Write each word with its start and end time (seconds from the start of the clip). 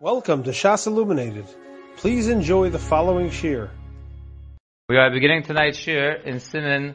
Welcome 0.00 0.44
to 0.44 0.50
Shas 0.50 0.86
Illuminated. 0.86 1.46
Please 1.96 2.28
enjoy 2.28 2.70
the 2.70 2.78
following 2.78 3.30
shir. 3.30 3.68
We 4.88 4.96
are 4.96 5.10
beginning 5.10 5.42
tonight's 5.42 5.76
shir 5.76 6.12
in 6.12 6.36
Siman 6.36 6.94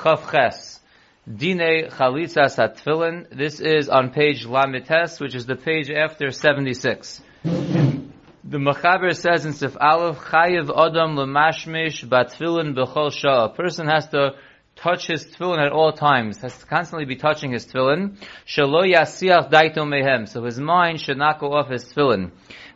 Chaf 0.00 0.30
Ches. 0.30 0.78
Dine 1.26 1.88
Chalitzas 1.90 2.54
HaTfilin. 2.56 3.36
This 3.36 3.58
is 3.58 3.88
on 3.88 4.10
page 4.10 4.46
Lamites, 4.46 5.18
which 5.20 5.34
is 5.34 5.46
the 5.46 5.56
page 5.56 5.90
after 5.90 6.30
76. 6.30 7.20
The 7.42 8.58
Machaber 8.58 9.16
says 9.16 9.44
in 9.44 9.52
Sif 9.52 9.76
Aleph, 9.76 10.18
Chayiv 10.18 10.70
Adam 10.70 11.16
Lemashmish 11.16 12.06
Batfilin 12.06 12.76
B'chol 12.76 13.12
Shah. 13.12 13.46
A 13.46 13.48
person 13.48 13.88
has 13.88 14.06
to 14.10 14.36
touch 14.76 15.06
his 15.06 15.26
tefillin 15.26 15.64
at 15.64 15.72
all 15.72 15.92
times, 15.92 16.40
has 16.40 16.56
to 16.58 16.66
constantly 16.66 17.04
be 17.04 17.16
touching 17.16 17.52
his 17.52 17.66
tefillin. 17.66 18.16
Shelo 18.46 18.84
yasiach 18.84 19.50
daito 19.50 19.86
mehem, 19.86 20.28
so 20.28 20.44
his 20.44 20.58
mind 20.58 21.00
should 21.00 21.18
not 21.18 21.38
go 21.38 21.52
off 21.54 21.68
his 21.68 21.84
tefillin. 21.84 22.32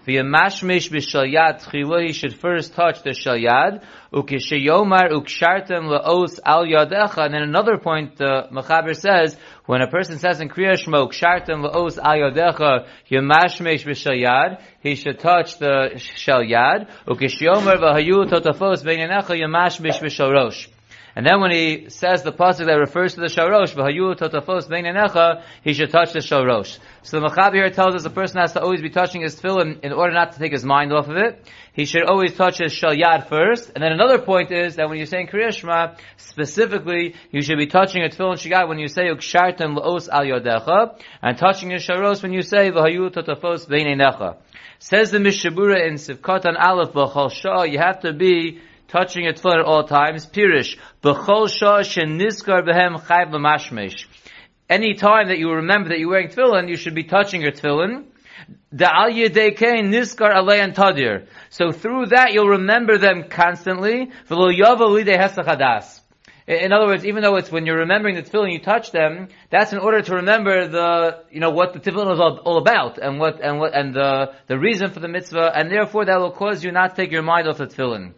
V'yamashmish 0.07 0.91
b'shalyad 0.91 1.63
tchila, 1.63 2.07
he 2.07 2.13
should 2.15 2.35
first 2.35 2.73
touch 2.73 3.03
the 3.03 3.11
shalyad, 3.11 3.85
ukishayomar 4.13 5.11
ukshartem 5.11 5.85
le'os 5.89 6.39
al 6.47 6.65
yadecha, 6.65 7.27
and 7.27 7.35
then 7.35 7.43
another 7.43 7.77
point 7.77 8.17
the 8.17 8.47
Mechaber 8.51 8.97
says, 8.97 9.37
when 9.67 9.83
a 9.83 9.91
person 9.91 10.19
says 10.19 10.41
in 10.41 10.49
Kriya 10.49 10.79
Shema, 10.79 11.07
ukshartem 11.07 11.69
le'os 11.69 11.99
al 11.99 12.15
yadecha, 12.15 12.87
yamashmish 13.11 13.85
b'shalyad, 13.85 14.63
he 14.81 14.95
should 14.95 15.19
touch 15.19 15.59
the 15.59 15.91
shalyad, 15.97 16.89
ukishayomar 17.07 17.77
v'hayu 17.77 18.31
totafos 18.31 18.83
b'yanecha 18.85 19.37
yamashmish 19.39 20.01
b'shorosh. 20.01 20.69
And 21.19 21.27
then 21.27 21.41
when 21.41 21.51
he 21.51 21.87
says 21.89 22.23
the 22.23 22.31
pasuk 22.31 22.67
that 22.67 22.79
refers 22.79 23.15
to 23.15 23.21
the 23.21 23.27
sharosh, 23.27 23.75
v'hayu 23.75 24.17
totafos 24.17 24.69
beinenecha, 24.69 25.43
he 25.65 25.73
should 25.73 25.91
touch 25.91 26.13
the 26.13 26.21
sharosh. 26.21 26.79
So 27.03 27.19
the 27.19 27.27
Machabi 27.27 27.55
here 27.55 27.71
tells 27.71 27.97
us 27.97 28.05
a 28.05 28.11
person 28.11 28.41
has 28.41 28.53
to 28.53 28.63
always 28.63 28.83
be 28.83 28.91
touching 28.91 29.23
his 29.23 29.35
tefillin 29.35 29.81
in 29.81 29.93
order 29.93 30.15
not 30.15 30.35
to 30.35 30.39
take 30.39 30.53
his 30.53 30.65
mind 30.65 30.93
off 30.93 31.09
of 31.09 31.17
it. 31.17 31.45
He 31.73 31.87
should 31.87 32.05
always 32.05 32.37
touch 32.37 32.59
his 32.59 32.73
shalyad 32.73 33.29
first. 33.29 33.69
And 33.75 33.83
then 33.83 33.91
another 33.91 34.21
point 34.21 34.53
is 34.53 34.77
that 34.77 34.89
when 34.89 34.99
you're 34.99 35.07
saying 35.07 35.27
Kriya 35.27 35.53
Shema, 35.53 35.97
specifically, 36.19 37.17
you 37.33 37.43
should 37.43 37.59
be 37.59 37.67
touching 37.67 38.05
a 38.05 38.11
tefillin 38.11 38.37
shigad 38.37 38.69
when 38.69 38.79
you 38.79 38.87
say 38.87 39.07
ukshartem 39.07 39.75
laos 39.75 40.09
al 40.09 40.23
yodecha, 40.23 41.01
and 41.21 41.37
touching 41.37 41.71
your 41.71 41.81
sharosh 41.81 42.23
when 42.23 42.33
you 42.33 42.43
say 42.43 42.71
v'hayu 42.71 43.11
totafos 43.11 43.67
beinenecha. 43.67 44.37
Says 44.79 45.11
the 45.11 45.19
Mishabura 45.19 45.85
in 45.85 45.95
Sivkatan 45.95 46.55
Aleph 46.57 47.33
shah, 47.33 47.65
you 47.65 47.81
have 47.81 48.03
to 48.03 48.13
be 48.13 48.61
touching 48.89 49.25
your 49.25 49.35
tefillin 49.35 49.61
at 49.61 49.65
all 49.65 49.85
times. 49.85 50.27
Pirish, 50.27 50.77
b'chol 51.03 51.49
sheniskar 51.49 52.67
behem 52.67 53.01
chayv 53.01 53.31
l'mashmesh. 53.33 54.07
Any 54.69 54.95
time 54.95 55.29
that 55.29 55.39
you 55.39 55.51
remember 55.53 55.91
that 55.91 55.99
you're 55.99 56.11
wearing 56.11 56.29
tefillin, 56.29 56.69
you 56.69 56.77
should 56.77 56.95
be 56.95 57.05
touching 57.05 57.43
your 57.43 57.53
tefillin. 57.53 58.05
Da'al. 58.75 59.17
So 61.51 61.73
through 61.73 62.07
that, 62.07 62.33
you'll 62.33 62.49
remember 62.49 62.99
them 62.99 63.25
constantly. 63.29 64.11
V'lo. 64.29 64.53
In 66.47 66.73
other 66.73 66.87
words, 66.87 67.05
even 67.05 67.23
though 67.23 67.37
it's 67.37 67.53
when 67.53 67.67
you're 67.67 67.81
remembering 67.81 68.15
the 68.15 68.23
tefillin, 68.23 68.53
you 68.53 68.59
touch 68.59 68.91
them, 68.91 69.29
that's 69.51 69.75
in 69.75 69.79
order 69.79 70.01
to 70.01 70.15
remember 70.17 70.67
the, 70.67 71.25
you 71.31 71.41
know, 71.41 71.51
what 71.51 71.75
the 71.75 71.79
tefillin 71.79 72.13
is 72.15 72.21
all, 72.21 72.39
all 72.39 72.57
about, 72.57 72.97
and 72.97 73.19
what, 73.19 73.41
and 73.43 73.59
what, 73.59 73.75
and 73.75 73.95
the, 73.95 74.33
the 74.47 74.59
reason 74.59 74.91
for 74.91 75.01
the 75.01 75.09
mitzvah, 75.09 75.53
and 75.55 75.71
therefore 75.71 76.07
that 76.07 76.19
will 76.19 76.33
cause 76.33 76.65
you 76.65 76.73
not 76.73 76.97
to 76.97 77.03
take 77.03 77.13
your 77.13 77.23
mind 77.23 77.49
off 77.49 77.59
the 77.59 77.67
tefillin. 77.67 78.15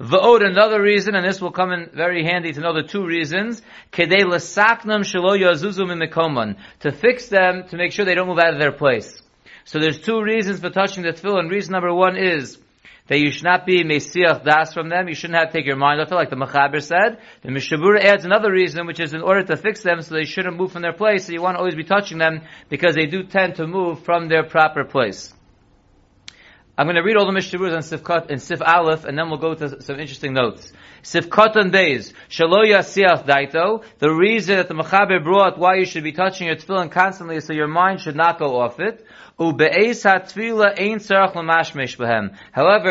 V'od, 0.00 0.44
another 0.44 0.82
reason, 0.82 1.14
and 1.14 1.26
this 1.26 1.40
will 1.40 1.52
come 1.52 1.70
in 1.72 1.90
very 1.94 2.24
handy 2.24 2.52
to 2.52 2.60
know 2.60 2.74
the 2.74 2.82
two 2.82 3.06
reasons, 3.06 3.62
kedei 3.92 4.24
l'saknam 4.24 5.02
shelo 5.02 5.38
yazuzu 5.38 6.56
to 6.80 6.92
fix 6.92 7.28
them, 7.28 7.64
to 7.68 7.76
make 7.76 7.92
sure 7.92 8.04
they 8.04 8.14
don't 8.14 8.28
move 8.28 8.38
out 8.38 8.54
of 8.54 8.60
their 8.60 8.72
place. 8.72 9.22
So 9.64 9.78
there's 9.78 10.00
two 10.00 10.22
reasons 10.22 10.60
for 10.60 10.70
touching 10.70 11.04
the 11.04 11.12
tefillin. 11.12 11.50
Reason 11.50 11.72
number 11.72 11.94
one 11.94 12.16
is, 12.16 12.58
that 13.06 13.18
you 13.18 13.30
should 13.30 13.44
not 13.44 13.66
be 13.66 13.84
mesiach 13.84 14.44
das 14.44 14.72
from 14.72 14.88
them. 14.88 15.08
You 15.08 15.14
shouldn't 15.14 15.38
have 15.38 15.48
to 15.48 15.52
take 15.52 15.66
your 15.66 15.76
mind 15.76 16.00
off 16.00 16.10
it, 16.10 16.14
like 16.14 16.30
the 16.30 16.36
Machaber 16.36 16.82
said. 16.82 17.18
The 17.42 17.50
Mishabura 17.50 18.02
adds 18.02 18.24
another 18.24 18.50
reason, 18.50 18.86
which 18.86 19.00
is 19.00 19.12
in 19.12 19.20
order 19.20 19.42
to 19.42 19.56
fix 19.56 19.82
them 19.82 20.00
so 20.00 20.14
they 20.14 20.24
shouldn't 20.24 20.56
move 20.56 20.72
from 20.72 20.82
their 20.82 20.94
place. 20.94 21.26
So 21.26 21.32
you 21.32 21.42
want 21.42 21.56
to 21.56 21.58
always 21.58 21.74
be 21.74 21.84
touching 21.84 22.18
them 22.18 22.40
because 22.70 22.94
they 22.94 23.06
do 23.06 23.24
tend 23.24 23.56
to 23.56 23.66
move 23.66 24.04
from 24.04 24.28
their 24.28 24.44
proper 24.44 24.84
place. 24.84 25.34
I'm 26.76 26.86
going 26.86 26.96
to 26.96 27.02
read 27.02 27.16
all 27.16 27.26
the 27.26 27.32
Mishaburas 27.32 27.72
on 27.72 27.82
Sifkat 27.82 28.30
and 28.30 28.42
Sif 28.42 28.60
Aleph, 28.60 29.04
and 29.04 29.16
then 29.16 29.28
we'll 29.28 29.38
go 29.38 29.54
to 29.54 29.80
some 29.80 30.00
interesting 30.00 30.32
notes. 30.32 30.72
Sifkat 31.04 31.54
and 31.56 31.70
Beis, 31.70 32.14
Shalo 32.30 32.64
Yasiach 32.64 33.26
Daito, 33.26 33.84
the 33.98 34.10
reason 34.10 34.56
that 34.56 34.68
the 34.68 34.74
Machaber 34.74 35.22
brought 35.22 35.58
why 35.58 35.74
you 35.76 35.84
should 35.84 36.02
be 36.02 36.12
touching 36.12 36.46
your 36.46 36.56
tefillin 36.56 36.90
constantly 36.90 37.40
so 37.40 37.52
your 37.52 37.68
mind 37.68 38.00
should 38.00 38.16
not 38.16 38.38
go 38.38 38.58
off 38.58 38.80
it. 38.80 39.06
However, 39.36 39.58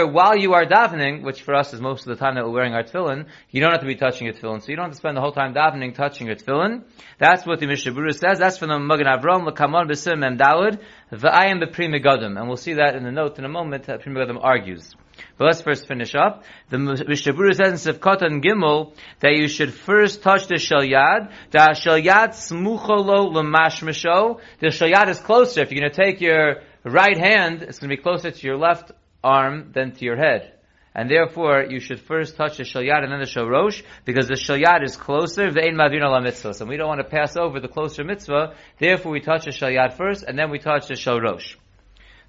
while 0.07 0.37
you 0.37 0.53
are 0.53 0.65
davening, 0.65 1.23
which 1.23 1.41
for 1.41 1.55
us 1.55 1.73
is 1.73 1.81
most 1.81 2.05
of 2.05 2.09
the 2.09 2.23
time 2.23 2.35
that 2.35 2.45
we're 2.45 2.51
wearing 2.51 2.75
our 2.75 2.83
tefillin, 2.83 3.25
you 3.49 3.61
don't 3.61 3.71
have 3.71 3.81
to 3.81 3.87
be 3.87 3.95
touching 3.95 4.27
your 4.27 4.35
tefillin. 4.35 4.61
So 4.61 4.67
you 4.69 4.75
don't 4.75 4.85
have 4.85 4.91
to 4.91 4.97
spend 4.97 5.17
the 5.17 5.21
whole 5.21 5.31
time 5.31 5.55
davening 5.55 5.95
touching 5.95 6.27
your 6.27 6.35
tefillin. 6.35 6.83
That's 7.17 7.47
what 7.47 7.59
the 7.61 7.65
Mishabura 7.65 8.13
says. 8.13 8.37
That's 8.37 8.59
from 8.59 8.69
the 8.69 8.77
Magen 8.77 9.07
Avram, 9.07 9.43
l'kamon 9.47 9.87
b'sim 9.89 10.19
mem 10.19 10.37
dalud, 10.37 10.79
v'ayim 11.11 11.63
b'pri 11.63 11.89
megadim. 11.89 12.37
And 12.37 12.47
we'll 12.47 12.57
see 12.57 12.73
that 12.73 12.95
in 12.95 13.03
the 13.03 13.11
note 13.11 13.39
in 13.39 13.45
a 13.45 13.49
moment 13.49 13.85
that 13.85 14.01
Pri 14.01 14.13
Megadim 14.13 14.37
argues. 14.39 14.93
But 15.37 15.45
let's 15.45 15.61
first 15.61 15.87
finish 15.87 16.15
up. 16.15 16.43
The 16.69 16.77
Mishabura 16.77 17.55
says 17.55 17.85
in 17.85 17.93
Sivkot 17.93 18.21
and 18.21 18.43
Gimel 18.43 18.93
that 19.19 19.33
you 19.33 19.47
should 19.47 19.73
first 19.73 20.21
touch 20.21 20.47
the 20.47 20.55
shalyad. 20.55 21.31
The 21.51 21.57
shalyad 21.57 22.29
smucholo 22.29 23.31
lemashmisho. 23.33 24.39
The 24.59 24.67
shalyad 24.67 25.09
is 25.09 25.19
closer. 25.19 25.61
If 25.61 25.71
you're 25.71 25.81
going 25.81 25.91
to 25.91 26.03
take 26.03 26.21
your 26.21 26.61
right 26.83 27.17
hand, 27.17 27.63
it's 27.63 27.79
going 27.79 27.89
to 27.89 27.95
be 27.95 28.01
closer 28.01 28.31
to 28.31 28.47
your 28.47 28.57
left 28.57 28.91
arm 29.23 29.71
than 29.73 29.93
to 29.93 30.05
your 30.05 30.17
head. 30.17 30.53
And 30.95 31.09
therefore, 31.09 31.65
you 31.67 31.79
should 31.79 31.99
first 31.99 32.35
touch 32.35 32.57
the 32.57 32.63
shalyad 32.63 33.03
and 33.03 33.11
then 33.11 33.19
the 33.19 33.25
shalosh, 33.25 33.81
because 34.05 34.27
the 34.27 34.35
shalyad 34.35 34.83
is 34.83 34.95
closer, 34.95 35.49
ve'ein 35.49 35.73
mavina 35.73 36.11
la 36.11 36.19
mitzvah. 36.19 36.53
So 36.53 36.65
we 36.65 36.77
don't 36.77 36.87
want 36.87 36.99
to 36.99 37.09
pass 37.09 37.35
over 37.35 37.59
the 37.59 37.67
closer 37.67 38.03
mitzvah, 38.03 38.53
therefore 38.77 39.11
we 39.11 39.19
touch 39.19 39.45
the 39.45 39.51
shalyad 39.51 39.97
first, 39.97 40.23
and 40.23 40.37
then 40.37 40.51
we 40.51 40.59
touch 40.59 40.87
the 40.87 40.93
shalosh. 40.93 41.55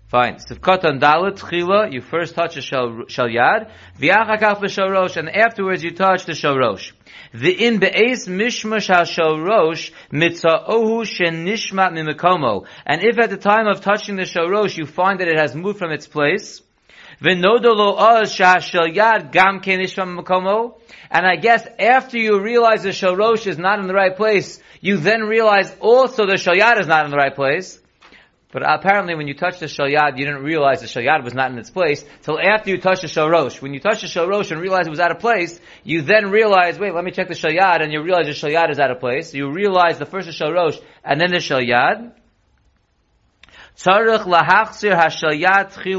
Fine. 0.09 0.37
Sivkot 0.37 0.84
and 0.84 1.00
Dalit, 1.00 1.38
Chila, 1.38 1.91
you 1.91 2.03
first 2.03 2.34
touch 2.34 2.56
the 2.56 2.60
shalyad, 2.60 3.70
v'yachakaf 3.98 4.60
l'shalosh, 4.60 5.16
and 5.16 5.31
afterwards 5.31 5.82
you 5.82 5.92
touch 5.92 6.26
the 6.26 6.32
shalosh. 6.32 6.92
V'in 7.32 7.81
be'ez 7.81 8.28
mishmash 8.28 8.88
ha-shalosh, 8.94 9.92
mitza'ohu 10.12 11.04
shenishmat 11.04 11.92
mimikomo. 11.92 12.66
And 12.84 13.03
if 13.03 13.19
at 13.19 13.31
the 13.31 13.38
time 13.38 13.66
of 13.66 13.81
touching 13.81 14.16
the 14.16 14.22
shalosh 14.22 14.76
you 14.76 14.84
find 14.84 15.20
that 15.20 15.28
it 15.28 15.38
has 15.38 15.54
moved 15.54 15.78
from 15.78 15.91
its 15.91 16.06
place, 16.06 16.60
V'nodolo 17.22 17.97
oz 17.97 18.34
sha'ashalyad 18.34 19.32
gam 19.32 19.60
kenishma 19.60 20.22
makomo. 20.22 20.78
And 21.10 21.26
I 21.26 21.36
guess 21.36 21.66
after 21.78 22.19
you 22.19 22.41
realize 22.41 22.82
the 22.82 22.91
shalosh 22.91 23.47
is 23.47 23.56
not 23.56 23.78
in 23.78 23.86
the 23.86 23.94
right 23.94 24.15
place, 24.15 24.60
you 24.81 24.98
then 24.98 25.22
realize 25.22 25.75
also 25.81 26.26
the 26.26 26.34
shalyad 26.34 26.78
is 26.78 26.86
not 26.86 27.06
in 27.06 27.10
the 27.10 27.16
right 27.16 27.34
place. 27.34 27.81
But 28.54 28.62
apparently 28.65 29.16
when 29.16 29.26
you 29.26 29.34
touch 29.34 29.59
the 29.59 29.66
shalyad, 29.66 30.16
you 30.16 30.26
didn't 30.26 30.44
realize 30.44 30.81
the 30.81 30.87
shalyad 30.87 31.25
was 31.25 31.34
not 31.34 31.50
in 31.50 31.59
its 31.59 31.70
place 31.70 32.04
till 32.22 32.38
after 32.38 32.70
you 32.70 32.78
touch 32.78 33.00
the 33.00 33.09
shalosh. 33.09 33.60
When 33.60 33.75
you 33.75 33.81
touch 33.81 34.03
the 34.03 34.06
shalosh 34.06 34.53
and 34.53 34.60
realize 34.60 34.87
it 34.87 34.91
was 34.91 35.00
out 35.00 35.10
of 35.10 35.19
place, 35.19 35.59
you 35.82 36.03
then 36.03 36.31
realize, 36.31 36.78
wait, 36.78 36.94
let 36.94 37.03
me 37.03 37.10
check 37.10 37.26
the 37.26 37.34
shalyad, 37.34 37.82
and 37.82 37.92
you 37.92 38.00
realize 38.00 38.26
the 38.26 38.32
shalyad 38.32 38.70
is 38.70 38.78
out 38.78 38.92
of 38.92 39.00
place. 39.00 39.34
You 39.34 39.50
realize 39.50 39.98
the 39.98 40.06
first 40.06 40.28
the 40.28 40.32
shalosh 40.32 40.81
and 41.04 41.20
then 41.20 41.32
the 41.32 41.38
shalyad. 41.38 42.12
Tchila 43.76 44.22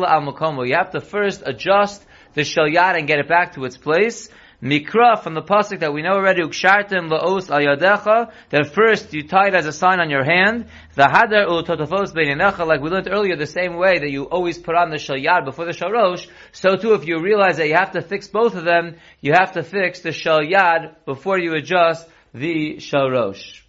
al. 0.07 0.65
You 0.65 0.75
have 0.75 0.91
to 0.91 1.01
first 1.01 1.43
adjust 1.45 2.05
the 2.35 2.43
shalyat 2.43 2.97
and 2.97 3.05
get 3.05 3.19
it 3.19 3.27
back 3.27 3.55
to 3.55 3.65
its 3.65 3.75
place. 3.75 4.29
Mikra 4.61 5.21
from 5.21 5.33
the 5.33 5.41
pasuk 5.41 5.79
that 5.79 5.93
we 5.93 6.01
know 6.01 6.13
already, 6.13 6.41
ukshartim 6.41 7.09
laos 7.09 7.49
al 7.49 7.59
yadecha, 7.59 8.31
that 8.49 8.73
first 8.73 9.13
you 9.13 9.27
tie 9.27 9.49
it 9.49 9.53
as 9.53 9.65
a 9.65 9.71
sign 9.71 9.99
on 9.99 10.09
your 10.09 10.23
hand. 10.23 10.65
The 10.95 11.03
hadar 11.03 11.47
ul 11.47 11.63
totafos 11.63 12.13
beinenecha, 12.13 12.65
like 12.65 12.81
we 12.81 12.89
learned 12.89 13.09
earlier, 13.11 13.35
the 13.35 13.45
same 13.45 13.75
way 13.75 13.99
that 13.99 14.09
you 14.09 14.23
always 14.23 14.57
put 14.57 14.75
on 14.75 14.89
the 14.89 14.97
shalyat 14.97 15.45
before 15.45 15.65
the 15.65 15.71
sharosh, 15.71 16.27
so 16.51 16.77
too 16.77 16.93
if 16.93 17.05
you 17.05 17.19
realize 17.21 17.57
that 17.57 17.67
you 17.67 17.75
have 17.75 17.91
to 17.91 18.01
fix 18.01 18.27
both 18.27 18.55
of 18.55 18.63
them, 18.63 18.95
you 19.21 19.33
have 19.33 19.53
to 19.53 19.63
fix 19.63 19.99
the 19.99 20.09
shalyat 20.09 21.05
before 21.05 21.37
you 21.37 21.53
adjust 21.53 22.07
the 22.33 22.77
sharosh. 22.77 23.61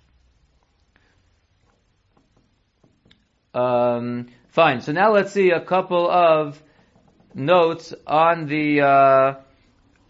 Um, 3.55 4.27
fine. 4.51 4.83
So 4.83 4.93
now 4.93 5.13
let's 5.13 5.33
see 5.33 5.51
a 5.51 5.61
couple 5.61 6.11
of 6.11 6.63
notes 7.35 7.95
on 8.07 8.47
the 8.47 8.83
uh, 8.83 9.35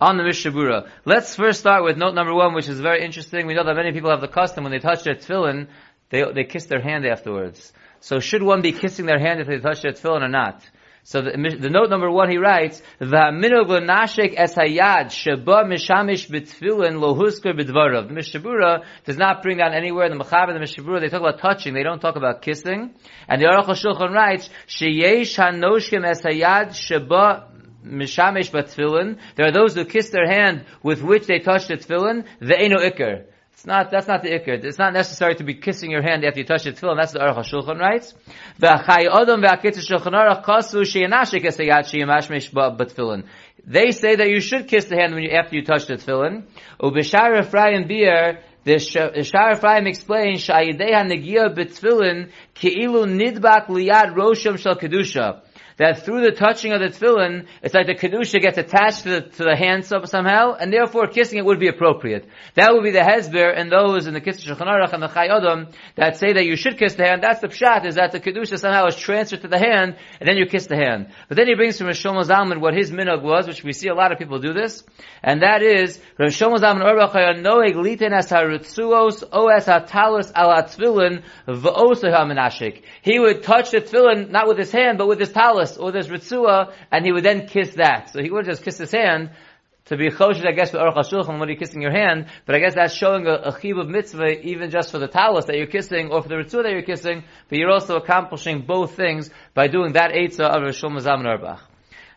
on 0.01 0.17
the 0.17 0.23
Mishabura. 0.23 0.89
Let's 1.05 1.37
first 1.37 1.61
start 1.61 1.85
with 1.85 1.97
note 1.97 2.15
number 2.15 2.35
one, 2.35 2.55
which 2.55 2.69
is 2.69 2.81
very 2.81 3.05
interesting. 3.05 3.47
We 3.47 3.55
know 3.55 3.65
that 3.65 3.77
many 3.77 3.93
people 3.93 4.11
have 4.11 4.21
the 4.21 4.29
custom 4.29 4.65
when 4.65 4.73
they 4.73 4.79
touch 4.79 5.05
their 5.05 5.15
tefillin, 5.15 5.69
they 6.11 6.25
they 6.35 6.45
kiss 6.45 6.67
their 6.67 6.81
hand 6.81 7.07
afterwards. 7.07 7.73
So 8.01 8.21
should 8.21 8.43
one 8.43 8.63
be 8.63 8.73
kissing 8.73 9.07
their 9.07 9.19
hand 9.19 9.41
if 9.41 9.47
they 9.47 9.59
touch 9.59 9.83
their 9.83 9.93
tefillin 9.93 10.23
or 10.23 10.29
not? 10.29 10.63
So 11.03 11.23
the, 11.23 11.31
the 11.31 11.71
note 11.71 11.89
number 11.89 12.11
one 12.11 12.31
he 12.31 12.37
writes, 12.37 12.83
"V'haminog 13.01 13.69
nashik 13.87 14.35
es 14.37 14.55
hayad 14.57 15.13
sheba 15.13 15.63
mishamish 15.65 16.29
b'tfilin 16.29 17.01
lo 17.01 17.15
husker 17.15 17.53
b'dvarav." 17.53 18.09
The 18.09 18.15
Mishabura 18.15 18.85
does 19.05 19.17
not 19.17 19.41
bring 19.41 19.59
down 19.59 19.73
anywhere 19.73 20.09
the 20.09 20.17
Mechaber 20.17 20.53
the 20.53 20.59
Mishabura 20.59 21.01
they 21.01 21.09
talk 21.09 21.21
about 21.21 21.39
touching, 21.39 21.75
they 21.75 21.85
don't 21.85 22.01
talk 22.01 22.17
about 22.17 22.43
kissing. 22.43 22.93
And 23.29 23.41
the 23.41 23.47
Aruch 23.47 23.67
HaShulchan 23.67 24.13
writes, 24.13 24.51
"Sheyesh 24.67 25.39
hanoshkim 25.39 26.05
es 26.05 26.23
hayad 26.23 26.75
sheba 26.75 27.53
mishamish 27.87 28.51
b'tfilin." 28.51 29.19
There 29.37 29.47
are 29.47 29.53
those 29.53 29.75
who 29.75 29.85
kiss 29.85 30.11
their 30.11 30.29
hand 30.29 30.65
with 30.83 31.03
which 31.03 31.27
they 31.27 31.39
touch 31.39 31.69
the 31.69 31.77
tefillin. 31.77 32.25
The 32.41 32.59
eno 32.59 32.79
ikr. 32.79 33.25
It's 33.53 33.65
not, 33.65 33.91
that's 33.91 34.07
not 34.07 34.23
the 34.23 34.29
ikr. 34.29 34.63
It's 34.65 34.79
not 34.79 34.93
necessary 34.93 35.35
to 35.37 35.45
be 35.45 35.55
kissing 35.55 35.91
your 35.91 36.03
hand 36.03 36.27
after 36.27 36.41
you 36.41 36.45
touch 36.45 36.65
the 36.65 36.73
tefillin. 36.73 36.99
That's 36.99 37.13
the 37.13 37.21
Aruch 37.21 37.39
HaShulchan 37.39 37.79
writes. 37.81 38.13
They 43.65 43.91
say 43.93 44.17
that 44.17 44.29
you 44.29 44.41
should 44.41 44.69
kiss 44.69 44.85
the 44.85 44.97
hand 44.97 45.15
when 45.15 45.23
you, 45.23 45.31
after 45.31 45.57
you 45.57 45.65
touch 45.65 45.87
the 45.87 45.95
tefillin. 45.95 46.45
Ubishar 46.79 47.41
Ephraim 47.41 47.89
Beer, 47.89 48.41
the 48.65 48.79
Shar 48.79 49.53
Ephraim 49.53 49.87
explains, 49.87 50.45
Sha'idei 50.45 50.93
ha-negia 50.93 51.49
b'tefillin 51.55 52.31
ki'ilu 52.55 53.07
nidbak 53.07 53.69
liyad 53.69 54.15
rosham 54.15 54.59
shal 54.59 54.77
kedusha 54.77 55.41
that 55.79 56.05
through 56.05 56.23
the 56.23 56.33
touching 56.33 56.73
of 56.73 56.81
the 56.81 56.89
tefillin, 56.89 57.47
it's 57.63 57.75
like 57.75 57.87
the 57.87 57.95
kedusha 57.95 58.41
gets 58.41 58.57
attached 58.57 59.03
to 59.03 59.09
the, 59.11 59.21
to 59.21 59.45
the 59.45 59.57
hand 59.57 59.85
somehow, 59.85 60.55
and 60.55 60.73
therefore 60.73 61.07
kissing 61.07 61.39
it 61.39 61.45
would 61.45 61.61
be 61.61 61.69
appropriate. 61.69 62.27
That 62.55 62.73
would 62.73 62.83
be 62.83 62.93
the 62.93 63.01
hezber 63.01 63.53
and 63.55 63.71
those 63.71 64.07
in 64.07 64.15
the 64.15 64.21
kiss 64.21 64.43
Shulchan 64.43 64.67
and 64.93 65.03
the 65.03 65.09
Chai 65.09 65.29
that 65.97 66.17
say 66.17 66.33
that 66.33 66.47
you 66.47 66.57
should 66.57 66.79
kiss 66.79 66.95
the 66.95 67.05
hand. 67.05 67.23
That's 67.23 67.41
the 67.41 67.49
pshat, 67.49 67.85
is 67.87 67.97
that 67.97 68.13
the 68.13 68.21
kedusha 68.21 68.59
somehow 68.59 68.87
is 68.87 68.97
transferred 68.97 69.43
to 69.43 69.49
the 69.49 69.59
hand, 69.59 69.97
and 70.19 70.27
then 70.27 70.37
you 70.37 70.47
kiss 70.47 70.67
the 70.67 70.77
hand. 70.77 71.09
But 71.29 71.37
then 71.37 71.47
he 71.47 71.55
brings 71.55 71.77
from 71.77 71.89
Rosh 71.89 72.05
Zalman 72.05 72.61
what 72.61 72.75
his 72.75 72.91
minog 72.91 73.23
was, 73.23 73.47
which 73.47 73.63
we 73.63 73.73
see 73.73 73.89
a 73.89 73.95
lot 73.95 74.13
of 74.13 74.19
people 74.19 74.39
do 74.39 74.55
this, 74.55 74.83
and 75.23 75.43
that 75.43 75.63
is 75.63 76.01
Rosh 76.19 76.41
Zalman 76.41 76.83
Auerbach 76.83 77.13
noeg 77.37 77.75
liten 77.75 78.13
as 78.13 78.31
harutzuos 78.31 79.25
o 79.31 79.49
as 79.49 79.67
hatalos 79.67 80.33
ala 80.35 80.63
tefillin 80.63 81.23
v'osa 81.47 82.11
ha 82.13 82.71
He 83.03 83.19
would 83.19 83.43
touch 83.43 83.73
the 83.73 83.83
tefillin 83.83 84.31
not 84.31 84.49
with 84.49 84.59
his 84.59 84.73
hand, 84.73 84.97
but 84.97 85.07
with 85.07 85.21
his 85.21 85.33
talus 85.33 85.66
or 85.79 85.93
there's 85.93 86.09
ritzua, 86.09 86.73
and 86.93 87.05
he 87.05 87.13
would 87.13 87.25
then 87.25 87.47
kiss 87.47 87.75
that. 87.75 88.11
So 88.11 88.23
he 88.23 88.31
would 88.31 88.45
just 88.45 88.63
kiss 88.63 88.79
his 88.79 88.93
hand, 88.93 89.31
to 89.87 89.97
be 89.97 90.11
choshed, 90.11 90.45
I 90.47 90.53
guess, 90.53 90.73
with 90.73 90.83
Aruch 90.83 90.97
HaShulchan 90.97 91.39
when 91.39 91.49
you're 91.49 91.59
kissing 91.59 91.81
your 91.81 91.93
hand, 91.93 92.27
but 92.45 92.57
I 92.57 92.59
guess 92.59 92.75
that's 92.75 92.95
showing 92.95 93.27
a, 93.27 93.35
a 93.35 93.53
chib 93.53 93.81
of 93.81 93.89
mitzvah 93.89 94.41
even 94.45 94.71
just 94.71 94.91
for 94.91 94.99
the 94.99 95.07
talus 95.07 95.45
that 95.47 95.57
you're 95.57 95.67
kissing, 95.67 96.11
or 96.11 96.23
for 96.23 96.29
the 96.29 96.35
ritzua 96.35 96.65
that 96.65 96.73
you're 96.73 96.83
kissing, 96.83 97.23
but 97.49 97.59
you're 97.59 97.71
also 97.71 97.97
accomplishing 97.97 98.63
both 98.63 98.97
things 98.97 99.31
by 99.55 99.69
doing 99.69 99.93
that 99.93 100.11
eitzah 100.11 100.57
of 100.57 100.63
Rosh 100.63 100.83
Hashanah 100.83 101.39
Arbach. 101.39 101.61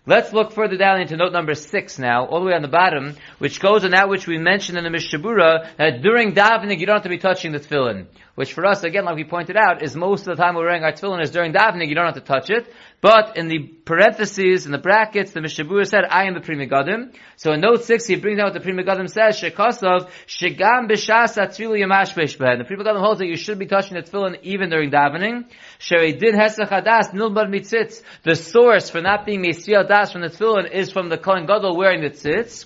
Let's 0.08 0.34
look 0.34 0.54
further 0.54 0.78
down 0.78 1.02
into 1.02 1.18
note 1.18 1.34
number 1.34 1.54
six 1.54 2.00
now, 2.00 2.26
all 2.26 2.40
the 2.40 2.48
way 2.48 2.54
on 2.54 2.64
the 2.64 2.68
bottom, 2.68 3.16
which 3.38 3.60
goes 3.60 3.86
on 3.86 3.92
that 3.92 4.10
which 4.10 4.26
we 4.26 4.40
mentioned 4.40 4.78
in 4.78 4.84
the 4.84 4.90
Mishabura, 4.90 5.78
that 5.78 6.02
during 6.02 6.34
davening 6.34 6.80
you 6.80 6.88
don't 6.88 6.96
have 6.96 7.04
to 7.04 7.10
be 7.10 7.20
touching 7.20 7.52
the 7.52 7.60
tefillin. 7.60 8.08
Which 8.36 8.54
for 8.54 8.66
us, 8.66 8.84
again, 8.84 9.06
like 9.06 9.16
we 9.16 9.24
pointed 9.24 9.58
out, 9.58 9.84
is 9.84 9.96
most 9.96 10.28
of 10.28 10.38
the 10.38 10.42
time 10.42 10.56
we're 10.56 10.66
wearing 10.66 10.84
our 10.84 10.94
tefillin 10.94 11.22
is 11.22 11.32
during 11.32 11.52
davening, 11.52 11.90
you 11.90 11.96
don't 11.96 12.06
have 12.06 12.16
to 12.16 12.22
touch 12.22 12.50
it. 12.50 12.72
But 13.02 13.38
in 13.38 13.48
the 13.48 13.60
parentheses, 13.60 14.66
in 14.66 14.72
the 14.72 14.78
brackets, 14.78 15.32
the 15.32 15.40
Mishabura 15.40 15.86
said, 15.86 16.04
I 16.10 16.26
am 16.26 16.34
the 16.34 16.40
Pri 16.42 16.56
Megadim. 16.56 17.16
So 17.38 17.54
in 17.54 17.62
note 17.62 17.84
six, 17.84 18.06
he 18.06 18.16
brings 18.16 18.40
out 18.40 18.46
what 18.46 18.54
the 18.54 18.60
Pri 18.60 18.74
Megadim 18.74 19.10
says, 19.10 19.40
Shekosov, 19.40 20.10
Shegam 20.28 20.90
B'shas 20.90 21.38
Atfilu 21.38 21.78
Yamash 21.80 22.14
Beshbeh. 22.14 22.58
The 22.58 22.64
Pri 22.64 22.78
Megadim 22.78 23.00
holds 23.00 23.20
that 23.20 23.28
you 23.28 23.38
should 23.38 23.60
be 23.60 23.66
touching 23.66 23.96
the 23.96 24.04
tefillin 24.04 24.40
even 24.44 24.70
during 24.70 24.92
davening. 24.92 25.46
Sherei 25.80 26.18
Din 26.18 26.36
Hesach 26.36 26.70
Hadas, 26.70 27.12
Nilbar 27.12 27.50
Mitzitz. 27.50 28.02
The 28.24 28.36
source 28.36 28.90
for 28.90 29.02
not 29.02 29.26
being 29.26 29.42
Mesiel 29.42 29.88
Das 29.88 30.12
from 30.12 30.22
the 30.22 30.28
tefillin 30.30 30.72
is 30.72 30.92
from 30.92 31.10
the 31.10 31.18
Kohen 31.18 31.46
Gadol 31.46 31.78
wearing 31.78 32.02
the 32.02 32.10
tzitz. 32.10 32.66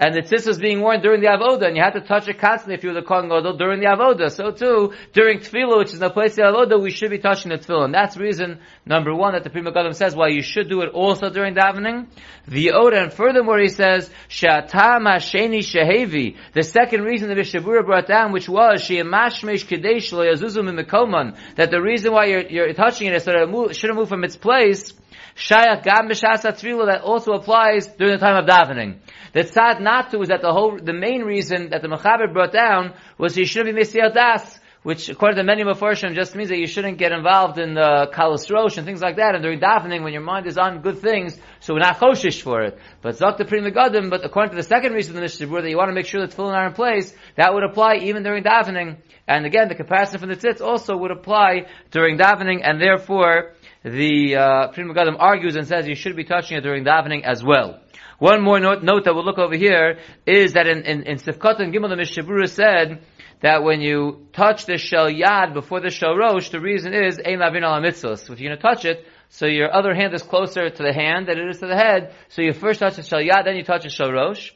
And 0.00 0.14
the 0.14 0.22
tzitz 0.22 0.46
was 0.46 0.58
being 0.58 0.80
worn 0.80 1.00
during 1.00 1.20
the 1.20 1.26
avoda, 1.26 1.66
and 1.66 1.76
you 1.76 1.82
had 1.82 1.94
to 1.94 2.00
touch 2.00 2.28
it 2.28 2.38
constantly 2.38 2.74
if 2.74 2.84
you 2.84 2.90
were 2.90 3.00
the 3.00 3.06
kohen 3.06 3.28
gadol 3.28 3.56
during 3.56 3.80
the 3.80 3.86
avoda. 3.86 4.30
So 4.30 4.50
too, 4.50 4.94
during 5.12 5.40
tefillah, 5.40 5.78
which 5.78 5.92
is 5.92 5.98
the 5.98 6.10
place 6.10 6.38
of 6.38 6.44
avoda, 6.44 6.80
we 6.80 6.90
should 6.90 7.10
be 7.10 7.18
touching 7.18 7.50
the 7.50 7.58
tefillah. 7.58 7.86
And 7.86 7.94
that's 7.94 8.16
reason 8.16 8.60
number 8.86 9.14
one 9.14 9.34
that 9.34 9.44
the 9.44 9.50
Pri 9.50 9.62
Megadim 9.62 9.94
says 9.94 10.14
why 10.14 10.28
you 10.28 10.42
should 10.42 10.68
do 10.68 10.82
it 10.82 10.90
also 10.90 11.30
during 11.30 11.54
davening. 11.54 12.06
The 12.46 12.72
oda, 12.72 13.02
and 13.02 13.12
furthermore 13.12 13.58
he 13.58 13.68
says, 13.68 14.10
shatam 14.28 15.06
hasheni 15.06 15.58
shehevi. 15.58 16.36
The 16.52 16.62
second 16.62 17.02
reason 17.02 17.28
that 17.28 17.34
the 17.34 17.42
Mishabura 17.42 17.84
brought 17.84 18.06
down, 18.06 18.32
which 18.32 18.48
was, 18.48 18.82
she'emashmesh 18.82 19.66
kadesh 19.66 20.12
lo 20.12 20.24
yazuzu 20.24 20.62
mimikoman, 20.62 21.36
that 21.56 21.70
the 21.70 21.80
reason 21.80 22.12
why 22.12 22.26
you're, 22.26 22.46
you're 22.48 22.72
touching 22.72 23.08
it 23.08 23.14
is 23.14 23.24
so 23.24 23.32
that 23.32 23.70
it 23.70 23.76
shouldn't 23.76 23.98
move 23.98 24.08
from 24.08 24.24
its 24.24 24.36
place, 24.36 24.92
Shayach 25.38 25.84
Gam 25.84 26.08
B'Shas 26.08 26.42
that 26.42 27.00
also 27.02 27.32
applies 27.32 27.86
during 27.86 28.14
the 28.14 28.18
time 28.18 28.36
of 28.36 28.48
davening. 28.48 28.98
The 29.32 29.44
tzad 29.44 29.80
not 29.80 30.10
to 30.10 30.20
is 30.20 30.30
that 30.30 30.42
the 30.42 30.52
whole, 30.52 30.78
the 30.82 30.92
main 30.92 31.22
reason 31.22 31.70
that 31.70 31.80
the 31.80 31.86
Mechaber 31.86 32.32
brought 32.32 32.52
down 32.52 32.92
was 33.18 33.36
you 33.36 33.46
shouldn't 33.46 33.76
be 33.76 33.82
Mesiel 33.82 34.12
Das, 34.12 34.58
which 34.82 35.08
according 35.08 35.36
to 35.36 35.44
many 35.44 35.62
Mefarshim 35.62 36.14
just 36.16 36.34
means 36.34 36.48
that 36.48 36.58
you 36.58 36.66
shouldn't 36.66 36.98
get 36.98 37.12
involved 37.12 37.56
in 37.58 37.74
the 37.74 38.10
Kalas 38.12 38.50
Rosh 38.52 38.78
and 38.78 38.86
things 38.86 39.00
like 39.00 39.16
that, 39.16 39.36
and 39.36 39.42
during 39.44 39.60
davening 39.60 40.02
when 40.02 40.12
your 40.12 40.22
mind 40.22 40.48
is 40.48 40.58
on 40.58 40.82
good 40.82 40.98
things, 40.98 41.38
so 41.60 41.72
we're 41.72 41.80
not 41.80 42.00
choshish 42.00 42.42
for 42.42 42.62
it. 42.62 42.76
But 43.00 43.16
Zok 43.16 43.36
the 43.36 43.44
Pri 43.44 43.60
Megadim, 43.60 44.10
but 44.10 44.24
according 44.24 44.50
to 44.50 44.56
the 44.56 44.66
second 44.66 44.92
reason 44.92 45.12
in 45.12 45.16
the 45.16 45.22
Mishnah 45.22 45.46
that 45.46 45.70
you 45.70 45.76
want 45.76 45.90
to 45.90 45.94
make 45.94 46.06
sure 46.06 46.20
that 46.20 46.34
tefillin 46.34 46.54
are 46.54 46.66
in 46.66 46.72
place, 46.72 47.14
that 47.36 47.54
would 47.54 47.62
apply 47.62 47.98
even 48.02 48.24
during 48.24 48.42
davening. 48.42 48.96
And 49.28 49.46
again, 49.46 49.68
the 49.68 49.74
comparison 49.76 50.18
from 50.18 50.30
the 50.30 50.36
tzitz 50.36 50.60
also 50.60 50.96
would 50.96 51.10
apply 51.12 51.66
during 51.92 52.18
davening, 52.18 52.60
and 52.64 52.80
therefore, 52.80 53.52
the 53.88 54.36
uh, 54.36 54.68
Pri 54.68 54.84
Megadim 54.84 55.16
argues 55.18 55.56
and 55.56 55.66
says 55.66 55.86
you 55.86 55.94
should 55.94 56.16
be 56.16 56.24
touching 56.24 56.56
it 56.56 56.62
during 56.62 56.84
the 56.84 56.90
davening 56.90 57.22
as 57.24 57.42
well. 57.42 57.80
One 58.18 58.42
more 58.42 58.58
note, 58.58 58.82
note 58.82 59.04
that 59.04 59.14
we'll 59.14 59.24
look 59.24 59.38
over 59.38 59.56
here 59.56 59.98
is 60.26 60.54
that 60.54 60.66
in, 60.66 60.82
in, 60.82 61.02
in 61.04 61.18
Sifkat 61.18 61.60
and 61.60 61.72
Gimel, 61.72 61.88
the 61.88 61.94
Mishabura 61.94 62.48
said 62.48 63.04
that 63.40 63.62
when 63.62 63.80
you 63.80 64.26
touch 64.32 64.66
the 64.66 64.76
shel 64.76 65.08
yad 65.08 65.54
before 65.54 65.80
the 65.80 65.90
shel 65.90 66.16
rosh, 66.16 66.50
the 66.50 66.60
reason 66.60 66.92
is 66.92 67.20
ein 67.24 67.38
lavin 67.38 67.62
al 67.62 67.80
mitzvos. 67.80 68.28
If 68.28 68.40
you're 68.40 68.50
going 68.50 68.56
to 68.56 68.62
touch 68.62 68.84
it, 68.84 69.06
so 69.28 69.46
your 69.46 69.72
other 69.72 69.94
hand 69.94 70.14
is 70.14 70.22
closer 70.22 70.68
to 70.68 70.82
the 70.82 70.92
hand 70.92 71.28
than 71.28 71.38
it 71.38 71.48
is 71.48 71.60
to 71.60 71.66
the 71.68 71.76
head. 71.76 72.12
So 72.28 72.42
you 72.42 72.52
first 72.52 72.80
touch 72.80 72.96
the 72.96 73.04
shel 73.04 73.20
yad, 73.20 73.44
then 73.44 73.54
you 73.54 73.62
touch 73.62 73.84
the 73.84 73.90
shel 73.90 74.10
rosh. 74.10 74.50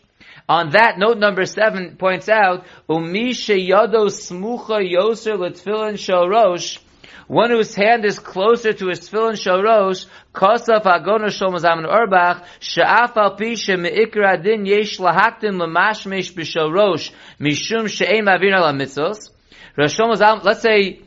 On 0.49 0.71
that, 0.71 0.99
note 0.99 1.19
number 1.19 1.47
seven 1.47 1.97
points 1.97 2.29
out, 2.29 2.67
Umi 2.89 3.31
sheyado 3.31 4.09
smucha 4.09 4.83
yoser 4.83 5.37
letfilin 5.39 5.97
shel 5.97 6.29
rosh, 6.29 6.79
one 7.27 7.51
whose 7.51 7.75
hand 7.75 8.05
is 8.05 8.19
closer 8.19 8.73
to 8.73 8.89
his 8.89 9.01
tefillin 9.01 9.35
shorosh, 9.35 10.07
kosaf 10.35 10.83
agona 10.83 11.29
shomazaman 11.29 11.87
orbach, 11.87 12.45
she'af 12.61 13.17
al 13.17 13.37
pi 13.37 13.55
she'me'ikra 13.55 14.39
adin 14.39 14.67
yesh 14.67 14.99
lahaktim 14.99 15.57
lemashmesh 15.61 16.33
b'shorosh, 16.33 17.13
mishum 17.41 17.89
she'ein 17.89 18.25
mavir 18.25 18.57
ala 18.57 18.73
mitzos. 18.73 19.31
Rosh 19.77 19.99
let's 19.99 20.61
say, 20.61 21.01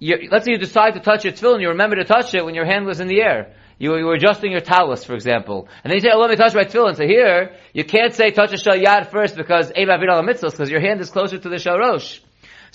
let's 0.00 0.44
say 0.44 0.52
you 0.52 0.58
decide 0.58 0.94
to 0.94 1.00
touch 1.00 1.24
your 1.24 1.32
tefillin, 1.32 1.60
you 1.60 1.68
remember 1.68 1.96
to 1.96 2.04
touch 2.04 2.34
it 2.34 2.44
when 2.44 2.54
your 2.54 2.64
hand 2.64 2.86
was 2.86 3.00
in 3.00 3.08
the 3.08 3.20
air. 3.20 3.54
You, 3.78 3.94
you 3.98 4.06
were 4.06 4.14
adjusting 4.14 4.52
your 4.52 4.62
talus, 4.62 5.04
for 5.04 5.12
example. 5.12 5.68
And 5.84 5.90
then 5.90 5.96
you 5.96 6.00
say, 6.00 6.08
oh, 6.10 6.18
let 6.18 6.30
me 6.30 6.36
touch 6.36 6.54
my 6.54 6.64
tefillin. 6.64 6.96
So 6.96 7.06
here, 7.06 7.56
you 7.74 7.84
can't 7.84 8.14
say 8.14 8.30
touch 8.30 8.52
a 8.54 8.56
shal 8.56 8.74
yad 8.74 9.10
first 9.10 9.36
because 9.36 9.70
Ein 9.76 9.88
Mavir 9.88 10.10
ala 10.10 10.22
mitzvos, 10.22 10.52
because 10.52 10.70
your 10.70 10.80
hand 10.80 11.00
is 11.02 11.10
closer 11.10 11.36
to 11.38 11.48
the 11.48 11.56
shorosh. 11.56 12.20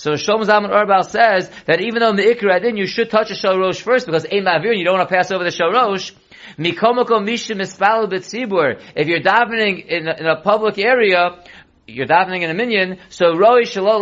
So 0.02 0.14
Shom 0.14 0.44
Zalman 0.44 0.72
Orbal 0.72 1.04
says 1.04 1.52
that 1.68 1.80
even 1.80 2.00
though 2.00 2.10
in 2.10 2.16
the 2.16 2.24
Me'ikra 2.24 2.56
Adin, 2.56 2.76
you 2.76 2.88
should 2.88 3.12
touch 3.12 3.30
a 3.30 3.36
Shalosh 3.36 3.82
first 3.82 4.08
because 4.08 4.26
Ein 4.26 4.46
Ma'avir, 4.46 4.76
you 4.76 4.84
don't 4.84 4.98
want 4.98 5.08
to 5.08 5.16
pass 5.16 5.30
over 5.30 5.44
the 5.44 5.52
Shalosh. 5.52 6.12
Mikomoko 6.58 7.22
Mishim 7.22 7.58
Mispal 7.58 8.12
B'tzibur. 8.12 8.82
If 8.96 9.08
you're 9.08 9.20
davening 9.20 9.86
in 9.86 10.08
a, 10.08 10.16
in 10.20 10.26
a 10.26 10.42
public 10.42 10.80
area, 10.80 11.44
you're 11.86 12.08
davening 12.08 12.42
in 12.42 12.50
a 12.50 12.56
minyan, 12.56 12.98
so 13.10 13.38
roi 13.38 13.62
shalo. 13.62 14.02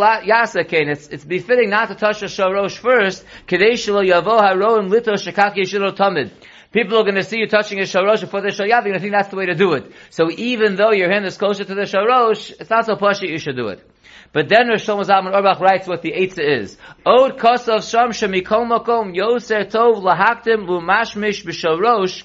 It's 0.71 1.07
it's 1.09 1.25
befitting 1.25 1.69
not 1.69 1.89
to 1.89 1.95
touch 1.95 2.21
the 2.21 2.27
shorosh 2.27 2.77
first. 2.77 3.25
Kadei 3.45 3.73
shalo 3.73 4.01
yavo 4.01 4.39
haroim 4.39 4.89
lito 4.89 5.15
shakaki 5.15 5.63
shilo 5.63 5.93
tamid. 5.93 6.31
People 6.71 6.99
are 6.99 7.03
going 7.03 7.15
to 7.15 7.23
see 7.23 7.39
you 7.39 7.47
touching 7.47 7.79
a 7.79 7.83
shorosh 7.83 8.21
before 8.21 8.39
the 8.39 8.49
shoyad. 8.49 8.69
They're 8.69 8.81
going 8.83 8.93
to 8.93 8.99
think 9.01 9.11
that's 9.11 9.27
the 9.27 9.35
way 9.35 9.47
to 9.47 9.55
do 9.55 9.73
it. 9.73 9.91
So 10.11 10.31
even 10.31 10.77
though 10.77 10.93
your 10.93 11.11
hand 11.11 11.25
is 11.25 11.35
closer 11.35 11.65
to 11.65 11.75
the 11.75 11.81
shorosh, 11.81 12.53
it's 12.57 12.69
not 12.69 12.85
so 12.85 12.95
pushy. 12.95 13.27
You 13.27 13.37
should 13.37 13.57
do 13.57 13.67
it. 13.67 13.85
But 14.31 14.47
then 14.47 14.67
Rosh 14.67 14.85
Shlomo 14.85 15.03
Zalman 15.03 15.33
Auerbach 15.33 15.59
writes 15.59 15.87
what 15.87 16.03
the 16.03 16.11
Eitzah 16.11 16.61
is. 16.61 16.77
Od 17.05 17.37
kosav 17.37 17.89
sham 17.89 18.11
shemikol 18.11 18.67
makom 18.69 19.15
yoser 19.15 19.69
tov 19.69 20.03
lahaktim 20.03 20.67
lumashmish 20.67 21.43
b'shorosh 21.43 22.23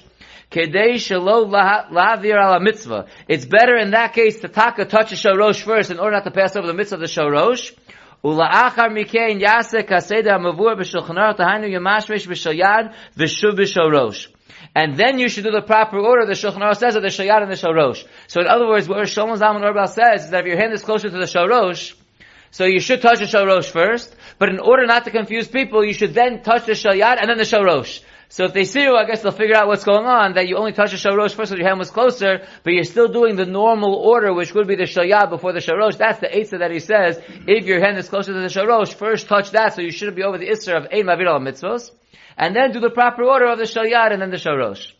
kedei 0.51 0.95
shelo 0.95 1.49
lavir 1.49 2.37
ala 2.37 2.59
mitzvah. 2.59 3.07
It's 3.27 3.45
better 3.45 3.75
in 3.75 3.91
that 3.91 4.13
case 4.13 4.39
to 4.41 4.49
taka 4.49 4.85
touch 4.85 5.13
a 5.13 5.15
shorosh 5.15 5.63
first 5.63 5.89
in 5.89 5.99
order 5.99 6.17
not 6.17 6.25
to 6.25 6.31
pass 6.31 6.55
over 6.55 6.67
the 6.67 6.75
mitzvah 6.75 6.95
of 6.95 7.01
the 7.01 7.07
shorosh. 7.07 7.73
Ula'achar 8.23 8.91
mikein 8.91 9.39
yase 9.41 9.83
kaseda 9.83 10.37
mavur 10.37 10.77
b'shulchanar 10.77 11.35
tahanu 11.35 11.69
yamashmish 11.69 12.27
b'shoyad 12.27 12.93
v'shuv 13.17 13.57
b'shorosh. 13.57 14.27
And 14.73 14.97
then 14.97 15.19
you 15.19 15.29
should 15.29 15.43
do 15.43 15.51
the 15.51 15.61
proper 15.61 15.97
order. 15.97 16.25
The 16.25 16.33
Shulchan 16.33 16.57
Aruch 16.57 16.77
says 16.77 16.95
of 16.95 17.01
the 17.01 17.09
Shayat 17.09 17.41
and 17.41 17.51
the 17.51 17.55
Shorosh. 17.55 18.05
So 18.27 18.41
in 18.41 18.47
other 18.47 18.67
words, 18.67 18.87
what 18.87 18.97
Shlomo 18.99 19.37
Zalman 19.37 19.63
Orbal 19.63 19.87
says 19.87 20.25
is 20.25 20.29
that 20.31 20.41
if 20.41 20.47
your 20.47 20.57
hand 20.57 20.73
is 20.73 20.83
closer 20.83 21.09
to 21.09 21.17
the 21.17 21.25
Shorosh, 21.25 21.93
So 22.55 22.63
you 22.63 22.79
should 22.79 23.01
touch 23.01 23.19
the 23.19 23.25
Shalosh 23.25 23.69
first, 23.69 24.15
but 24.39 24.47
in 24.47 24.59
order 24.59 24.85
not 24.85 25.03
to 25.03 25.11
confuse 25.11 25.45
people, 25.45 25.83
you 25.83 25.91
should 25.91 26.13
then 26.13 26.41
touch 26.41 26.65
the 26.65 26.71
Shayat 26.71 27.19
and 27.19 27.29
then 27.29 27.37
the 27.37 27.43
Shalosh. 27.43 27.99
So 28.29 28.45
if 28.45 28.53
they 28.53 28.63
see 28.63 28.81
you, 28.83 28.95
I 28.95 29.03
guess 29.03 29.21
they'll 29.21 29.33
figure 29.33 29.57
out 29.57 29.67
what's 29.67 29.83
going 29.83 30.05
on, 30.05 30.35
that 30.35 30.47
you 30.47 30.55
only 30.55 30.71
touch 30.71 30.91
the 30.91 30.97
Sharosh 30.97 31.33
first 31.33 31.51
when 31.51 31.59
your 31.59 31.67
hand 31.67 31.79
was 31.79 31.91
closer, 31.91 32.47
but 32.63 32.71
you're 32.71 32.85
still 32.85 33.09
doing 33.09 33.35
the 33.35 33.45
normal 33.45 33.95
order, 33.95 34.33
which 34.33 34.53
would 34.55 34.69
be 34.69 34.77
the 34.77 34.83
Shayat 34.83 35.29
before 35.29 35.51
the 35.51 35.59
Sharosh. 35.59 35.97
That's 35.97 36.19
the 36.19 36.27
Eitzah 36.27 36.59
that 36.59 36.71
he 36.71 36.79
says, 36.79 37.19
if 37.45 37.65
your 37.65 37.81
hand 37.81 37.97
is 37.97 38.07
closer 38.07 38.31
to 38.31 38.39
the 38.39 38.47
Sharosh, 38.47 38.93
first 38.93 39.27
touch 39.27 39.51
that, 39.51 39.73
so 39.73 39.81
you 39.81 39.91
shouldn't 39.91 40.15
be 40.15 40.23
over 40.23 40.37
the 40.37 40.47
Isser 40.47 40.77
of 40.77 40.87
Ein 40.93 41.07
Mavir 41.07 41.27
al 41.27 41.41
Mitzvos, 41.41 41.91
and 42.37 42.55
then 42.55 42.71
do 42.71 42.79
the 42.79 42.89
proper 42.89 43.23
order 43.23 43.47
of 43.47 43.57
the 43.57 43.65
Shayah 43.65 44.11
and 44.11 44.21
then 44.21 44.31
the 44.31 44.37
Sharosh. 44.37 44.91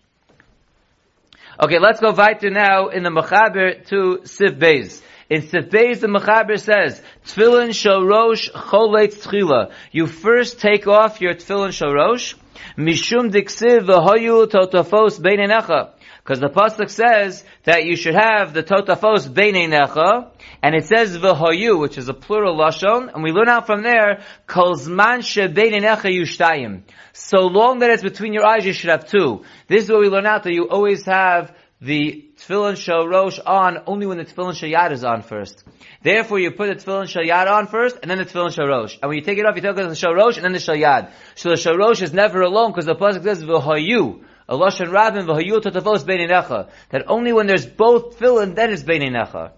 Okay, 1.58 1.80
let's 1.80 2.02
go 2.02 2.12
weiter 2.12 2.50
now 2.50 2.90
in 2.90 3.04
the 3.04 3.10
Mechaber 3.10 3.86
to 3.88 4.20
Siv 4.24 4.60
Beis. 4.60 5.02
In 5.30 5.42
Siv 5.42 5.70
Beis, 5.70 6.02
the 6.02 6.08
Mechaber 6.08 6.60
says, 6.60 7.02
Tfilin 7.26 7.70
Shorosh 7.70 8.52
Cholet 8.52 9.16
Tchila. 9.16 9.72
You 9.92 10.06
first 10.06 10.60
take 10.60 10.86
off 10.88 11.22
your 11.22 11.34
Tfilin 11.34 11.70
Shorosh, 11.70 12.36
Mishum 12.78 13.32
Diksiv 13.32 13.88
V'hoyu 13.88 14.48
Totafos 14.48 15.20
Beinenecha. 15.20 15.95
Because 16.26 16.40
the 16.40 16.50
pasuk 16.50 16.90
says 16.90 17.44
that 17.66 17.86
you 17.86 17.96
should 17.96 18.16
have 18.16 18.52
the 18.52 18.64
totafos 18.64 19.30
beinenecha, 19.30 20.32
and 20.64 20.74
it 20.74 20.88
says 20.88 21.16
v'hoyu, 21.16 21.80
which 21.80 22.00
is 22.00 22.10
a 22.10 22.16
plural 22.16 22.58
lashon, 22.58 23.14
and 23.14 23.22
we 23.22 23.32
learn 23.32 23.48
out 23.48 23.68
from 23.68 23.84
there 23.84 24.24
kolzman 24.48 25.20
shebeinenecha 25.20 26.12
yushtayim. 26.12 26.82
So 27.14 27.42
long 27.42 27.78
that 27.80 27.92
it's 27.92 28.02
between 28.02 28.34
your 28.34 28.44
eyes, 28.44 28.66
you 28.66 28.74
should 28.74 28.90
have 28.90 29.06
two. 29.06 29.44
This 29.68 29.84
is 29.84 29.92
what 29.92 30.00
we 30.00 30.10
learn 30.10 30.26
out 30.26 30.42
that 30.46 30.52
you 30.52 30.68
always 30.68 31.06
have 31.06 31.56
the 31.80 32.28
tefillin 32.38 32.74
shorosh 32.74 33.40
on 33.46 33.84
only 33.86 34.08
when 34.08 34.18
the 34.18 34.26
tefillin 34.26 34.54
shayad 34.54 34.94
is 34.94 35.04
on 35.04 35.22
first. 35.22 35.64
Therefore, 36.02 36.40
you 36.40 36.50
put 36.50 36.76
the 36.76 36.84
tefillin 36.84 37.06
shayad 37.06 37.48
on 37.48 37.68
first, 37.68 38.00
and 38.02 38.10
then 38.10 38.18
the 38.18 38.26
tefillin 38.26 38.50
shorosh. 38.50 38.98
And 39.00 39.10
when 39.10 39.20
you 39.20 39.24
take 39.24 39.38
it 39.38 39.46
off, 39.46 39.56
you 39.56 39.62
take 39.62 39.78
it 39.78 39.80
on 39.80 39.90
the 39.90 39.94
shorosh, 39.94 40.38
and 40.38 40.44
then 40.44 40.54
the 40.54 40.58
shayad. 40.58 41.12
So 41.36 41.50
the 41.50 41.56
shorosh 41.56 42.02
is 42.02 42.14
never 42.14 42.42
alone, 42.42 42.72
because 42.72 42.88
the 42.88 42.96
pasuk 42.96 43.22
says 43.22 43.44
v'hoyu. 43.44 44.24
A 44.48 44.58
rabin. 44.58 45.26
That 45.26 47.04
only 47.08 47.34
when 47.34 47.48
there's 47.48 47.66
both 47.66 48.20
tefillin, 48.20 48.56
then 48.56 48.72
it's 48.72 48.84
beinenecha. 48.84 49.52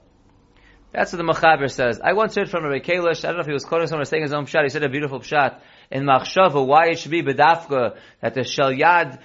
That's 0.94 1.12
what 1.12 1.18
the 1.18 1.32
Machaber 1.32 1.70
says. 1.70 2.00
I 2.02 2.14
once 2.14 2.36
heard 2.36 2.50
from 2.50 2.64
Rabbi 2.64 2.80
Kalish, 2.80 3.26
I 3.26 3.28
don't 3.28 3.38
know 3.38 3.42
if 3.42 3.48
he 3.48 3.54
was 3.54 3.66
quoting 3.66 3.88
someone 3.88 4.04
or 4.04 4.06
saying 4.06 4.24
his 4.24 4.34
own 4.34 4.46
pshat, 4.46 4.64
he 4.64 4.70
said 4.70 4.84
a 4.84 4.90
beautiful 4.90 5.20
pshat 5.20 5.60
in 5.92 6.06
Machshava, 6.06 6.66
why 6.66 6.88
it 6.88 7.00
should 7.00 7.12
be 7.12 7.22
bedafka, 7.22 7.98
that 8.22 8.34
the 8.34 8.42
shalyad 8.42 9.20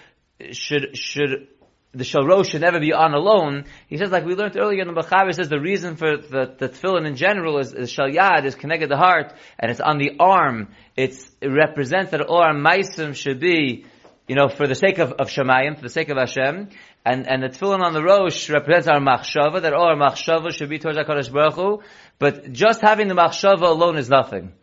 should, 0.50 0.97
should, 0.99 1.47
the 1.92 2.02
shalrosh 2.02 2.50
should 2.50 2.61
never 2.62 2.81
be 2.81 2.92
on 2.92 3.14
alone. 3.14 3.66
He 3.87 3.97
says, 3.97 4.11
like 4.11 4.25
we 4.25 4.35
learned 4.35 4.57
earlier 4.57 4.83
in 4.83 4.92
the 4.92 5.00
Machaber, 5.00 5.33
says 5.33 5.49
the 5.49 5.61
reason 5.61 5.95
for 5.95 6.16
the, 6.16 6.57
the 6.59 6.69
tefillin 6.69 7.07
in 7.07 7.14
general 7.14 7.59
is, 7.59 7.71
the 7.71 7.83
shalyad 7.83 8.45
is 8.45 8.57
connected 8.57 8.88
to 8.88 8.97
the 8.97 8.99
heart, 8.99 9.33
and 9.59 9.71
it's 9.71 9.81
on 9.81 9.99
the 9.99 10.16
arm. 10.19 10.69
It's, 10.97 11.31
it 11.40 11.49
represents 11.49 12.11
that 12.11 12.21
all 12.23 12.42
our 12.42 12.54
maisim 12.54 13.14
should 13.14 13.38
be, 13.38 13.87
you 14.32 14.36
know, 14.36 14.48
for 14.48 14.66
the 14.66 14.74
sake 14.74 14.98
of, 14.98 15.12
of 15.12 15.28
Shemayim, 15.28 15.76
for 15.76 15.82
the 15.82 15.90
sake 15.90 16.08
of 16.08 16.16
Hashem, 16.16 16.70
and, 17.04 17.28
and 17.28 17.42
the 17.42 17.50
tefillin 17.50 17.82
on 17.82 17.92
the 17.92 18.02
rosh 18.02 18.48
represents 18.48 18.88
our 18.88 18.98
machshava, 18.98 19.60
that 19.60 19.74
all 19.74 19.88
our 19.88 19.94
machshava 19.94 20.54
should 20.54 20.70
be 20.70 20.78
towards 20.78 20.96
HaKadosh 20.96 21.30
Baruch 21.30 21.52
Hu, 21.52 21.82
but 22.18 22.50
just 22.50 22.80
having 22.80 23.08
the 23.08 23.14
machshava 23.14 23.60
alone 23.60 23.98
is 23.98 24.08
nothing. 24.08 24.54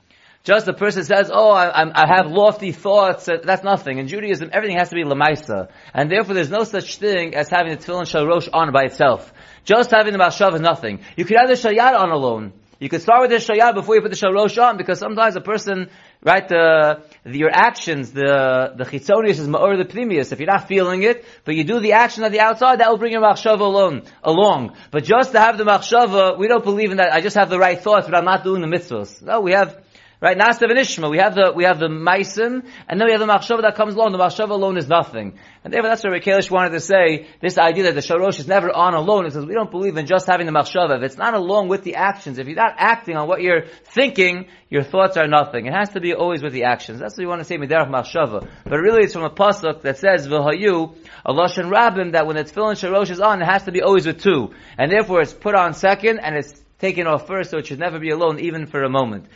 Just 0.44 0.66
the 0.66 0.74
person 0.74 1.04
says, 1.04 1.30
oh, 1.32 1.52
I, 1.52 1.84
I 1.84 2.08
have 2.16 2.32
lofty 2.32 2.72
thoughts, 2.72 3.30
uh, 3.30 3.34
that's 3.44 3.64
nothing. 3.64 4.00
In 4.00 4.08
Judaism, 4.08 4.50
everything 4.52 4.80
has 4.80 4.90
to 4.90 4.96
be 4.96 5.04
lemaisa. 5.04 5.70
And 5.94 6.10
therefore 6.10 6.34
there's 6.34 6.50
no 6.50 6.64
such 6.64 6.98
thing 6.98 7.36
as 7.36 7.50
having 7.50 7.72
the 7.72 7.78
tefillin 7.78 8.10
shalosh 8.12 8.50
on 8.52 8.74
by 8.74 8.86
itself. 8.86 9.32
Just 9.66 9.92
having 9.92 10.14
the 10.14 10.20
machshava 10.20 10.56
is 10.56 10.62
nothing. 10.62 11.02
You 11.16 11.26
could 11.26 11.38
have 11.38 11.48
the 11.48 11.54
shayad 11.54 11.94
on 11.94 12.10
alone. 12.10 12.54
You 12.80 12.88
could 12.88 13.02
start 13.02 13.22
with 13.22 13.32
the 13.32 13.54
shayad 13.54 13.74
before 13.74 13.96
you 13.96 14.02
put 14.02 14.10
the 14.10 14.16
shalosh 14.16 14.62
on, 14.62 14.78
because 14.78 15.00
sometimes 15.00 15.36
a 15.36 15.42
person, 15.42 15.90
right, 16.24 16.48
the, 16.48 17.04
the 17.26 17.38
your 17.38 17.50
actions, 17.52 18.14
the, 18.14 18.74
the 18.78 18.86
chitzonius 18.86 19.32
is 19.32 19.50
ma'or 19.50 19.78
the 19.78 19.84
pnimius. 19.84 20.32
If 20.32 20.40
you're 20.40 20.48
not 20.48 20.70
feeling 20.70 21.04
it, 21.04 21.26
but 21.44 21.56
you 21.56 21.66
do 21.66 21.82
the 21.82 21.92
action 21.92 22.24
at 22.24 22.32
the 22.32 22.40
outside, 22.40 22.80
that 22.80 22.90
will 22.90 22.98
bring 22.98 23.12
your 23.12 23.22
machshava 23.22 23.60
alone, 23.60 24.04
along. 24.24 24.78
But 24.92 25.04
just 25.04 25.34
to 25.34 25.42
have 25.42 25.58
the 25.58 25.66
machshava, 25.66 26.38
we 26.38 26.48
don't 26.48 26.64
believe 26.64 26.92
in 26.92 26.98
that, 26.98 27.12
I 27.12 27.20
just 27.20 27.36
have 27.36 27.50
the 27.50 27.60
right 27.60 27.82
thoughts, 27.82 28.06
but 28.08 28.16
I'm 28.16 28.24
not 28.24 28.46
doing 28.46 28.62
the 28.62 28.68
mitzvahs. 28.68 29.22
No, 29.22 29.42
we 29.42 29.52
have, 29.52 29.84
Right, 30.22 30.38
Nastav 30.38 30.70
and 30.70 31.12
we 31.12 31.18
have 31.20 31.34
the, 31.34 31.54
we 31.56 31.64
have 31.64 31.80
the 31.80 31.88
Maisim, 31.88 32.68
and 32.90 33.00
then 33.00 33.06
we 33.06 33.14
have 33.14 33.22
the 33.22 33.26
Machshava 33.26 33.62
that 33.62 33.76
comes 33.76 33.96
along, 33.96 34.12
the 34.12 34.18
Machshava 34.18 34.50
alone 34.50 34.78
is 34.78 34.90
nothing. 34.90 35.40
And 35.64 35.72
therefore 35.72 35.88
that's 35.88 36.04
what 36.04 36.12
Rekelish 36.12 36.52
wanted 36.52 36.72
to 36.72 36.82
say, 36.82 37.28
this 37.40 37.58
idea 37.58 37.84
that 37.84 37.96
the 37.96 38.02
Sharosh 38.02 38.38
is 38.38 38.46
never 38.46 38.70
on 38.70 38.96
alone, 38.96 39.28
it 39.28 39.32
says 39.32 39.46
we 39.46 39.54
don't 39.54 39.72
believe 39.72 39.96
in 39.96 40.08
just 40.08 40.28
having 40.28 40.46
the 40.46 40.52
Machshava. 40.52 40.98
If 40.98 41.04
it's 41.04 41.18
not 41.18 41.36
along 41.36 41.70
with 41.70 41.86
the 41.86 41.96
actions, 41.96 42.38
if 42.38 42.48
you're 42.48 42.58
not 42.58 42.76
acting 42.78 43.16
on 43.16 43.30
what 43.30 43.42
you're 43.42 43.64
thinking, 43.94 44.48
your 44.70 44.84
thoughts 44.84 45.16
are 45.16 45.26
nothing. 45.26 45.68
It 45.68 45.74
has 45.74 45.92
to 45.92 46.02
be 46.02 46.14
always 46.14 46.44
with 46.44 46.52
the 46.52 46.66
actions. 46.66 47.00
That's 47.00 47.16
what 47.16 47.22
you 47.22 47.30
want 47.30 47.40
to 47.40 47.46
say, 47.46 47.56
Miderach 47.56 47.90
Machshava. 47.90 48.46
But 48.66 48.78
really 48.78 49.06
it's 49.06 49.14
from 49.14 49.24
a 49.24 49.30
Pasuk 49.30 49.84
that 49.84 50.00
says, 50.00 50.28
V'hayu, 50.28 50.98
a 51.26 51.32
Lashon 51.32 51.72
Rabbim, 51.72 52.12
that 52.12 52.28
when 52.28 52.36
the 52.36 52.44
Tefillin 52.44 52.76
Sharosh 52.76 53.10
is 53.10 53.22
on, 53.22 53.42
it 53.42 53.46
has 53.46 53.64
to 53.64 53.72
be 53.72 53.82
always 53.82 54.06
with 54.06 54.22
two. 54.22 54.54
And 54.78 54.92
therefore 54.92 55.22
it's 55.22 55.34
put 55.34 55.56
on 55.56 55.74
second, 55.74 56.20
and 56.20 56.36
it's 56.36 56.62
taken 56.80 57.08
off 57.08 57.26
first, 57.26 57.52
so 57.52 57.58
it 57.58 57.68
should 57.68 57.80
never 57.80 58.00
be 58.00 58.10
alone, 58.10 58.40
even 58.40 58.66
for 58.66 58.84
a 58.84 58.90
moment. 58.90 59.28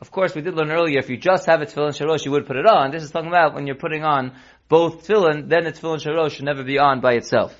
Of 0.00 0.12
course, 0.12 0.32
we 0.32 0.42
did 0.42 0.54
learn 0.54 0.70
earlier, 0.70 1.00
if 1.00 1.10
you 1.10 1.16
just 1.16 1.46
have 1.46 1.60
a 1.60 1.66
tefillin 1.66 1.90
sharosh, 1.90 2.24
you 2.24 2.30
would 2.30 2.46
put 2.46 2.56
it 2.56 2.66
on. 2.66 2.92
This 2.92 3.02
is 3.02 3.10
talking 3.10 3.28
about 3.28 3.54
when 3.54 3.66
you're 3.66 3.74
putting 3.74 4.04
on 4.04 4.32
both 4.68 5.08
tefillin, 5.08 5.48
then 5.48 5.64
the 5.64 5.72
tefillin 5.72 5.98
sharosh 5.98 6.32
should 6.32 6.44
never 6.44 6.62
be 6.62 6.78
on 6.78 7.00
by 7.00 7.14
itself. 7.14 7.52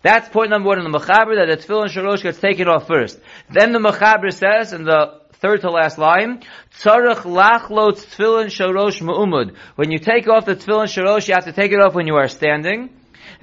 That's 0.00 0.26
point 0.30 0.48
number 0.48 0.68
one 0.68 0.78
in 0.78 0.90
the 0.90 0.98
Mechaber, 0.98 1.36
that 1.36 1.46
the 1.46 1.62
tefillin 1.62 1.88
sharosh 1.88 2.22
gets 2.22 2.40
taken 2.40 2.68
off 2.68 2.86
first. 2.86 3.20
Then 3.50 3.72
the 3.72 3.80
Mechaber 3.80 4.32
says, 4.32 4.72
in 4.72 4.84
the 4.84 5.20
third 5.34 5.60
to 5.60 5.70
last 5.70 5.98
line, 5.98 6.42
Tzarech 6.80 7.24
lachlot 7.24 8.02
tefillin 8.02 8.46
sharosh 8.46 9.02
mu'umud. 9.02 9.54
When 9.74 9.90
you 9.90 9.98
take 9.98 10.26
off 10.26 10.46
the 10.46 10.56
tefillin 10.56 10.86
sharosh, 10.86 11.28
you 11.28 11.34
have 11.34 11.44
to 11.44 11.52
take 11.52 11.72
it 11.72 11.80
off 11.80 11.94
when 11.94 12.06
you 12.06 12.14
are 12.14 12.28
standing. 12.28 12.88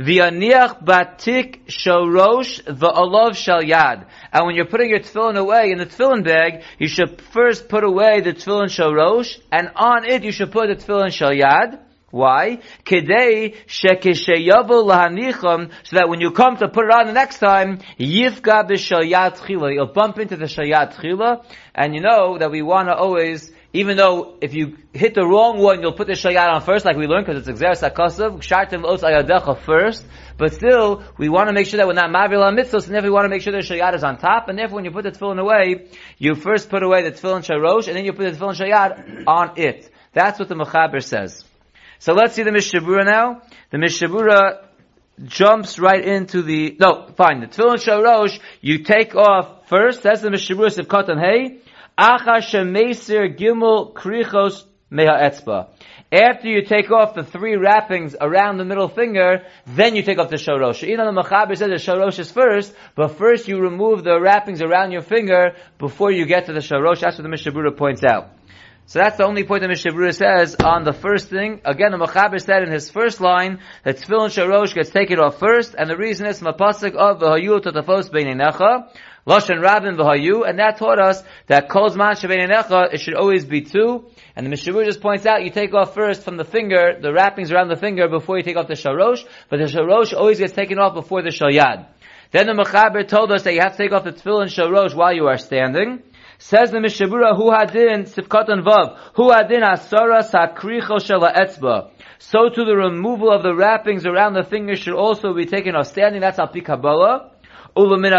V'aniach 0.02 0.84
batik 0.84 1.68
shorosh 1.68 2.64
v'alav 2.64 3.36
shal 3.36 3.62
yad. 3.62 4.08
And 4.34 4.46
when 4.46 4.56
you're 4.56 4.66
putting 4.66 4.90
your 4.90 5.00
tefillin 5.00 5.38
away 5.38 5.72
in 5.72 5.78
the 5.78 5.86
tefillin 5.86 6.24
bag, 6.24 6.64
you 6.80 6.88
should 6.88 7.22
first 7.22 7.70
put 7.70 7.84
away 7.84 8.22
the 8.22 8.34
tefillin 8.34 8.70
shorosh, 8.70 9.40
and 9.52 9.70
on 9.76 10.06
it 10.06 10.24
you 10.24 10.32
should 10.32 10.52
put 10.52 10.68
the 10.68 10.76
tefillin 10.76 11.12
shal 11.12 11.32
yad. 11.32 11.80
Why? 12.10 12.60
Kedei 12.84 13.56
shekesheyavu 13.68 14.84
lahanicham, 14.84 15.72
so 15.84 15.96
that 15.96 16.10
when 16.10 16.20
you 16.20 16.32
come 16.32 16.58
to 16.58 16.68
put 16.68 16.86
it 16.86 16.92
on 16.92 17.06
the 17.08 17.14
next 17.14 17.40
time, 17.40 17.78
yifga 18.00 18.68
b'shayat 18.70 19.38
chila. 19.38 19.74
You'll 19.74 19.94
bump 19.94 20.20
into 20.20 20.36
the 20.36 20.46
shayat 20.46 20.96
chila, 20.96 21.46
and 21.76 21.94
you 21.96 22.02
know 22.02 22.38
that 22.38 22.52
we 22.52 22.62
want 22.62 22.88
to 22.88 22.96
always 22.96 23.52
even 23.74 23.96
though 23.96 24.36
if 24.42 24.54
you 24.54 24.78
hit 24.92 25.14
the 25.14 25.26
wrong 25.26 25.60
one, 25.60 25.82
you'll 25.82 25.94
put 25.94 26.08
the 26.08 26.14
shayat 26.14 26.52
on 26.52 26.62
first, 26.62 26.84
like 26.84 26.98
we 26.98 27.08
learned, 27.08 27.26
because 27.26 27.48
it's 27.48 27.62
exeris 27.62 27.90
akasav, 27.90 28.40
shartim 28.40 28.84
os 28.84 29.02
ayadecha 29.02 29.58
first, 29.60 30.04
but 30.38 30.54
still, 30.54 31.04
we 31.18 31.30
want 31.30 31.48
to 31.48 31.54
make 31.54 31.68
sure 31.68 31.78
that 31.78 31.88
we're 31.88 31.94
not 31.94 32.12
mavil 32.12 32.44
on 32.44 32.56
mitzvahs, 32.56 32.86
and 32.86 32.96
therefore 32.96 33.10
we 33.10 33.14
want 33.14 33.26
to 33.26 33.30
make 33.30 33.42
sure 33.42 33.54
the 33.54 33.60
shayat 33.60 33.96
is 33.96 34.04
on 34.04 34.18
top, 34.18 34.50
and 34.50 34.58
therefore 34.58 34.76
when 34.76 34.86
you 34.86 34.92
put 34.92 35.04
the 35.04 35.12
tefillin 35.12 35.40
away, 35.40 35.88
you 36.18 36.36
first 36.36 36.70
put 36.70 36.84
away 36.84 37.04
the 37.04 37.12
tefillin 37.12 37.46
sharosh, 37.46 37.88
and 37.88 37.96
then 37.96 38.04
you 38.04 38.12
put 38.12 38.32
the 38.32 38.38
tefillin 38.38 38.56
shayat 38.60 39.24
on 39.26 39.54
it. 39.58 39.90
That's 40.14 40.38
what 40.38 40.50
the 40.50 40.56
Mechaber 40.56 41.02
says. 41.02 41.46
So 42.00 42.14
let's 42.14 42.34
see 42.34 42.44
the 42.44 42.52
Mishabura 42.52 43.06
now. 43.06 43.44
The 43.70 43.78
Mishabura 43.78 44.66
jumps 45.24 45.80
right 45.80 46.04
into 46.04 46.42
the, 46.42 46.76
no, 46.80 47.08
fine, 47.16 47.40
the 47.40 47.48
tefillin 47.48 47.78
sharosh, 47.78 48.40
you 48.60 48.80
take 48.80 49.16
off 49.16 49.70
first, 49.70 50.04
that's 50.04 50.22
the 50.22 50.30
Mishabura 50.30 50.78
of 50.78 50.88
Katan 50.88 51.20
Hay, 51.22 51.60
Acha 51.98 52.42
shemesir 52.42 53.38
gimel 53.38 53.94
krichos 53.94 54.64
meha. 54.92 55.68
After 56.14 56.50
you 56.50 56.64
take 56.64 56.92
off 56.92 57.16
the 57.16 57.24
three 57.24 57.56
wrappings 57.56 58.16
around 58.20 58.58
the 58.58 58.66
middle 58.66 58.90
finger, 58.90 59.44
then 59.66 59.96
you 59.96 60.04
take 60.04 60.20
off 60.20 60.30
the 60.30 60.36
shorosh. 60.36 60.84
Even 60.84 61.06
the 61.06 61.22
Machaber 61.22 61.58
says 61.58 61.70
the 61.70 61.92
shorosh 61.92 62.20
is 62.20 62.30
first, 62.30 62.76
but 62.96 63.18
first 63.18 63.48
you 63.48 63.62
remove 63.62 64.04
the 64.04 64.20
wrappings 64.20 64.62
around 64.62 64.92
your 64.92 65.04
finger 65.04 65.56
before 65.78 66.12
you 66.12 66.26
get 66.26 66.48
to 66.48 66.54
the 66.54 66.60
shorosh. 66.60 67.00
That's 67.00 67.18
what 67.18 67.24
the 67.24 67.30
Mishabura 67.30 67.78
points 67.78 68.04
out. 68.04 68.30
So 68.88 69.00
that's 69.00 69.16
the 69.16 69.26
only 69.26 69.46
point 69.46 69.62
the 69.62 69.70
Mishabura 69.70 70.14
says 70.14 70.56
on 70.56 70.84
the 70.84 70.92
first 70.92 71.30
thing. 71.30 71.62
Again, 71.64 71.92
the 71.92 71.98
Machaber 71.98 72.42
said 72.42 72.64
in 72.64 72.72
his 72.72 72.90
first 72.90 73.22
line 73.22 73.60
that 73.86 74.00
Tefillin 74.00 74.28
Sharosh 74.28 74.74
gets 74.74 74.90
taken 74.90 75.18
off 75.18 75.40
first, 75.40 75.76
and 75.78 75.90
the 75.90 75.96
reason 75.96 76.26
is 76.26 76.40
from 76.40 76.48
a 76.48 76.54
pasuk 76.54 76.94
of 76.96 77.20
V'hayu 77.20 77.62
Totafos 77.62 78.10
Beinenecha, 78.10 78.90
Lashon 79.28 79.62
Rabin 79.62 79.98
v'hayu, 79.98 80.50
and 80.50 80.58
that 80.58 80.78
taught 80.78 80.98
us 80.98 81.24
that 81.48 81.70
kol 81.70 81.90
zman 81.90 82.94
it 82.94 83.00
should 83.00 83.14
always 83.14 83.46
be 83.46 83.62
two. 83.62 84.06
And 84.36 84.46
the 84.46 84.50
Mishabur 84.50 84.84
just 84.84 85.00
points 85.00 85.26
out, 85.28 85.44
you 85.44 85.52
take 85.52 85.74
off 85.76 85.94
first 85.94 86.24
from 86.24 86.38
the 86.38 86.44
finger, 86.44 86.98
the 87.00 87.14
wrappings 87.14 87.52
around 87.52 87.70
the 87.70 87.76
finger 87.76 88.08
before 88.08 88.38
you 88.38 88.44
take 88.44 88.58
off 88.58 88.68
the 88.68 88.74
sharosh, 88.74 89.24
but 89.50 89.58
the 89.58 89.66
sharosh 89.66 90.14
always 90.14 90.40
gets 90.40 90.54
taken 90.54 90.80
off 90.80 90.96
before 90.96 91.22
the 91.22 91.30
shalyad. 91.30 91.88
Then 92.32 92.48
the 92.48 92.54
Mechaber 92.54 93.08
told 93.08 93.32
us 93.32 93.44
that 93.44 93.54
you 93.54 93.60
have 93.60 93.74
to 93.74 93.78
take 93.78 93.92
off 93.92 94.06
the 94.06 94.14
tefillin 94.14 94.48
sharosh 94.48 94.96
while 94.96 95.14
you 95.14 95.28
are 95.28 95.38
standing. 95.38 96.02
Says 96.40 96.72
the 96.72 96.80
Mishabura, 96.80 97.36
Hu 97.36 97.52
hadin 97.52 98.12
sifkatan 98.12 98.64
vav, 98.64 98.98
Hu 99.14 99.30
hadin 99.30 99.62
asara 99.62 100.24
sakricho 100.24 100.98
shela 100.98 101.36
etzba. 101.36 101.92
So 102.18 102.50
to 102.50 102.66
the 102.66 102.76
removal 102.76 103.32
of 103.32 103.44
the 103.44 103.54
wrappings 103.54 104.08
around 104.08 104.34
the 104.34 104.44
finger 104.44 104.76
should 104.76 104.96
also 104.96 105.36
be 105.36 105.46
taken 105.46 105.76
off 105.76 105.88
standing. 105.88 106.22
That's 106.22 106.40
al 106.40 106.48
Kabbalah. 106.48 107.31
According 107.74 108.02
to 108.02 108.12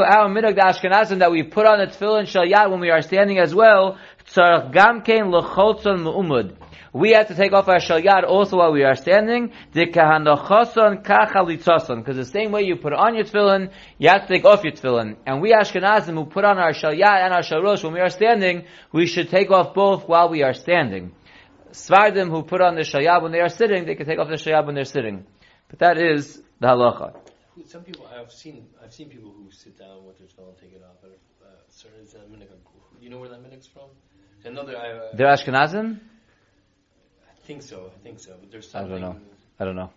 our 0.00 0.28
minhag 0.28 0.56
the 0.56 0.62
Ashkenazim 0.62 1.20
that 1.20 1.30
we 1.30 1.44
put 1.44 1.64
on 1.64 1.78
the 1.78 1.86
tefillin 1.86 2.26
yad 2.26 2.70
when 2.72 2.80
we 2.80 2.90
are 2.90 3.02
standing 3.02 3.38
as 3.38 3.54
well. 3.54 3.98
We 6.92 7.12
have 7.12 7.28
to 7.28 7.34
take 7.36 7.52
off 7.52 7.68
our 7.68 7.78
shalyad 7.78 8.24
also 8.26 8.56
while 8.56 8.72
we 8.72 8.82
are 8.82 8.96
standing. 8.96 9.52
Because 9.72 9.96
the 12.16 12.28
same 12.32 12.50
way 12.50 12.62
you 12.62 12.74
put 12.76 12.92
on 12.92 13.14
your 13.14 13.24
tefillin, 13.24 13.70
you 13.98 14.08
have 14.08 14.26
to 14.26 14.28
take 14.28 14.44
off 14.44 14.64
your 14.64 14.72
tefillin. 14.72 15.18
And 15.24 15.40
we 15.40 15.52
Ashkenazim 15.52 16.14
who 16.14 16.24
put 16.24 16.44
on 16.44 16.58
our 16.58 16.72
shalyad 16.72 17.22
and 17.24 17.32
our 17.32 17.42
shalrosh 17.42 17.84
when 17.84 17.92
we 17.92 18.00
are 18.00 18.10
standing, 18.10 18.64
we 18.92 19.06
should 19.06 19.30
take 19.30 19.52
off 19.52 19.72
both 19.72 20.08
while 20.08 20.28
we 20.28 20.42
are 20.42 20.54
standing. 20.54 21.12
Svardim 21.70 22.28
who 22.28 22.42
put 22.42 22.60
on 22.60 22.74
the 22.74 22.80
shalyad 22.80 23.22
when 23.22 23.30
they 23.30 23.38
are 23.40 23.48
sitting, 23.48 23.84
they 23.86 23.94
can 23.94 24.04
take 24.04 24.18
off 24.18 24.26
the 24.28 24.34
shalyad 24.34 24.66
when 24.66 24.74
they're 24.74 24.84
sitting. 24.84 25.26
But 25.72 25.78
that 25.78 25.98
is 25.98 26.42
the 26.60 26.66
halacha. 26.66 27.16
Some 27.66 27.82
people 27.82 28.06
I've 28.14 28.30
seen 28.30 28.66
I've 28.84 28.92
seen 28.92 29.08
people 29.08 29.32
who 29.34 29.50
sit 29.50 29.78
down 29.78 30.04
with 30.06 30.18
their 30.18 30.26
tefillin 30.26 30.48
and 30.48 30.58
take 30.58 30.74
it 30.74 30.82
off. 30.84 30.96
But 31.00 31.18
uh, 31.42 31.48
certain 31.70 32.02
is 32.02 32.12
that 32.12 32.30
minhag. 32.30 32.48
You 33.00 33.08
know 33.08 33.18
where 33.18 33.30
that 33.30 33.42
minhag's 33.42 33.66
from? 33.66 33.88
Another 34.44 34.76
I, 34.76 34.90
uh, 34.90 35.16
They're 35.16 35.28
Ashkenazim? 35.28 35.98
I 37.30 37.46
think 37.46 37.62
so. 37.62 37.90
I 37.96 38.02
think 38.04 38.20
so. 38.20 38.36
But 38.38 38.50
there's 38.50 38.74
I 38.74 38.82
don't 38.82 39.00
know. 39.00 39.16
I 39.58 39.64
don't 39.64 39.76
know. 39.76 39.90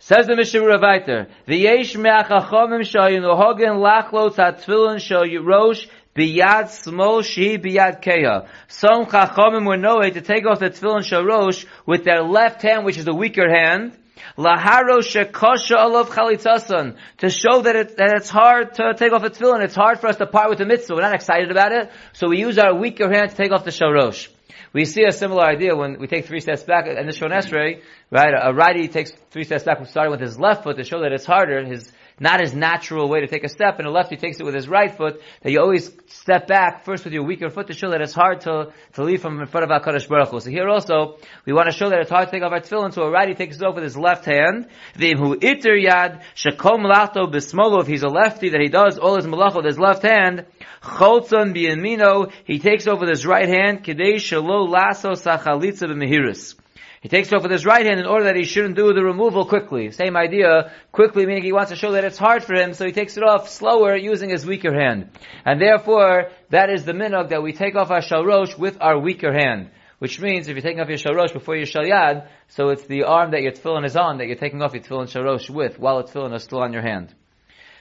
Says 0.00 0.26
the 0.26 0.36
Mishnah 0.36 0.78
Weiter, 0.78 1.28
the 1.46 1.56
yesh 1.56 1.96
me'achachomim 1.96 2.82
shayin 2.82 3.22
hogen 3.22 3.80
lachlos 3.80 4.34
hatfilin 4.34 5.00
shal 5.00 5.24
yirosh 5.24 5.88
biyad 6.14 6.66
smol 6.66 7.22
shehi 7.22 7.56
biyad 7.56 8.02
keha. 8.02 8.48
Some 8.68 9.06
chachomim 9.06 9.66
were 9.66 9.78
knowing 9.78 10.12
to 10.12 10.20
take 10.20 10.44
off 10.44 10.58
the 10.58 10.68
tefillin 10.68 11.08
sharosh 11.10 11.64
with 11.86 12.04
their 12.04 12.22
left 12.22 12.60
hand, 12.60 12.84
which 12.84 12.98
is 12.98 13.06
the 13.06 13.14
weaker 13.14 13.48
hand, 13.48 13.96
laharo 14.36 14.98
shekosha 14.98 15.76
alav 15.76 16.06
chalitzasan, 16.06 16.96
to 17.18 17.30
show 17.30 17.62
that, 17.62 17.76
it, 17.76 17.96
that 17.96 18.14
it's 18.16 18.30
hard 18.30 18.74
to 18.74 18.94
take 18.96 19.12
off 19.12 19.22
the 19.22 19.30
tefillin, 19.30 19.62
it's 19.62 19.74
hard 19.74 20.00
for 20.00 20.08
us 20.08 20.16
to 20.16 20.26
part 20.26 20.48
with 20.50 20.58
the 20.58 20.66
mitzvah, 20.66 20.94
we're 20.94 21.00
not 21.00 21.14
excited 21.14 21.50
about 21.50 21.72
it, 21.72 21.90
so 22.12 22.28
we 22.28 22.38
use 22.38 22.58
our 22.58 22.74
weaker 22.74 23.12
hand 23.12 23.30
to 23.30 23.36
take 23.36 23.52
off 23.52 23.64
the 23.64 23.70
sharosh. 23.70 24.28
We 24.72 24.84
see 24.84 25.04
a 25.04 25.12
similar 25.12 25.42
idea 25.42 25.74
when 25.74 25.98
we 25.98 26.06
take 26.06 26.26
three 26.26 26.40
steps 26.40 26.62
back 26.62 26.86
in 26.86 27.06
the 27.06 27.12
Shemoneh 27.12 27.38
Esrei, 27.38 27.82
right? 28.10 28.34
A 28.38 28.52
righty 28.52 28.88
takes 28.88 29.10
three 29.30 29.44
steps 29.44 29.64
back, 29.64 29.78
starting 29.86 30.10
with 30.10 30.20
his 30.20 30.38
left 30.38 30.64
foot 30.64 30.76
to 30.76 30.84
show 30.84 31.00
that 31.00 31.12
it's 31.12 31.24
harder, 31.24 31.64
his, 31.64 31.90
not 32.18 32.40
his 32.40 32.54
natural 32.54 33.08
way 33.08 33.20
to 33.20 33.26
take 33.26 33.44
a 33.44 33.48
step, 33.48 33.78
and 33.78 33.86
a 33.86 33.90
lefty 33.90 34.16
takes 34.16 34.40
it 34.40 34.44
with 34.44 34.54
his 34.54 34.68
right 34.68 34.96
foot, 34.96 35.20
that 35.42 35.52
you 35.52 35.60
always 35.60 35.92
step 36.06 36.46
back 36.46 36.84
first 36.84 37.04
with 37.04 37.12
your 37.12 37.24
weaker 37.24 37.50
foot 37.50 37.66
to 37.66 37.74
show 37.74 37.90
that 37.90 38.00
it's 38.00 38.14
hard 38.14 38.40
to, 38.42 38.72
to 38.94 39.02
leave 39.02 39.20
from 39.20 39.38
in 39.40 39.46
front 39.46 39.70
of 39.70 39.82
HaKadosh 39.82 40.08
Baruch 40.08 40.30
Hu. 40.30 40.40
So 40.40 40.50
here 40.50 40.68
also, 40.68 41.18
we 41.44 41.52
want 41.52 41.70
to 41.70 41.76
show 41.76 41.90
that 41.90 42.00
it's 42.00 42.10
hard 42.10 42.28
to 42.28 42.32
take 42.32 42.42
off 42.42 42.52
our 42.52 42.60
tefillin, 42.60 42.94
so 42.94 43.02
a 43.02 43.10
righty 43.10 43.34
takes 43.34 43.56
it 43.56 43.62
off 43.62 43.74
with 43.74 43.84
his 43.84 43.96
left 43.96 44.24
hand. 44.24 44.68
V'imhu 44.96 45.42
iter 45.44 45.76
yad, 45.76 46.22
shekom 46.34 46.80
malachto 46.80 47.30
b'smolo, 47.30 47.82
if 47.82 47.86
he's 47.86 48.02
a 48.02 48.08
lefty, 48.08 48.50
that 48.50 48.60
he 48.60 48.68
does 48.68 48.98
all 48.98 49.16
his 49.16 49.26
malach 49.26 49.54
with 49.54 49.66
his 49.66 49.78
left 49.78 50.02
hand, 50.02 50.46
chotzon 50.82 51.54
b'yamino, 51.54 52.32
he 52.44 52.58
takes 52.58 52.86
off 52.86 53.00
with 53.00 53.10
his 53.10 53.26
right 53.26 53.48
hand, 53.48 53.84
kedei 53.84 54.16
shalo 54.16 54.68
lasso 54.68 55.12
sachalitza 55.12 55.88
b'mehiris. 55.88 56.54
He 57.00 57.08
takes 57.08 57.32
off 57.32 57.42
with 57.42 57.52
his 57.52 57.66
right 57.66 57.84
hand 57.84 58.00
in 58.00 58.06
order 58.06 58.24
that 58.24 58.36
he 58.36 58.44
shouldn't 58.44 58.76
do 58.76 58.92
the 58.92 59.04
removal 59.04 59.44
quickly. 59.46 59.90
Same 59.90 60.16
idea, 60.16 60.72
quickly 60.92 61.26
meaning 61.26 61.42
he 61.42 61.52
wants 61.52 61.70
to 61.70 61.76
show 61.76 61.92
that 61.92 62.04
it's 62.04 62.18
hard 62.18 62.42
for 62.42 62.54
him, 62.54 62.74
so 62.74 62.86
he 62.86 62.92
takes 62.92 63.16
it 63.16 63.22
off 63.22 63.48
slower 63.48 63.96
using 63.96 64.30
his 64.30 64.46
weaker 64.46 64.72
hand. 64.72 65.10
And 65.44 65.60
therefore, 65.60 66.30
that 66.50 66.70
is 66.70 66.84
the 66.84 66.92
minog 66.92 67.28
that 67.28 67.42
we 67.42 67.52
take 67.52 67.76
off 67.76 67.90
our 67.90 68.00
shalrosh 68.00 68.58
with 68.58 68.78
our 68.80 68.98
weaker 68.98 69.32
hand. 69.32 69.70
Which 69.98 70.20
means 70.20 70.46
if 70.46 70.54
you're 70.54 70.62
taking 70.62 70.80
off 70.80 70.88
your 70.88 70.98
shalrosh 70.98 71.32
before 71.32 71.56
your 71.56 71.66
shalyad, 71.66 72.28
so 72.48 72.68
it's 72.68 72.86
the 72.86 73.04
arm 73.04 73.30
that 73.30 73.42
your 73.42 73.52
tefillin 73.52 73.86
is 73.86 73.96
on 73.96 74.18
that 74.18 74.26
you're 74.26 74.36
taking 74.36 74.60
off 74.60 74.74
your 74.74 74.82
tefillin 74.82 75.06
shalrosh 75.06 75.48
with 75.48 75.78
while 75.78 76.02
the 76.02 76.12
tefillin 76.12 76.34
is 76.34 76.42
still 76.42 76.60
on 76.60 76.72
your 76.72 76.82
hand. 76.82 77.14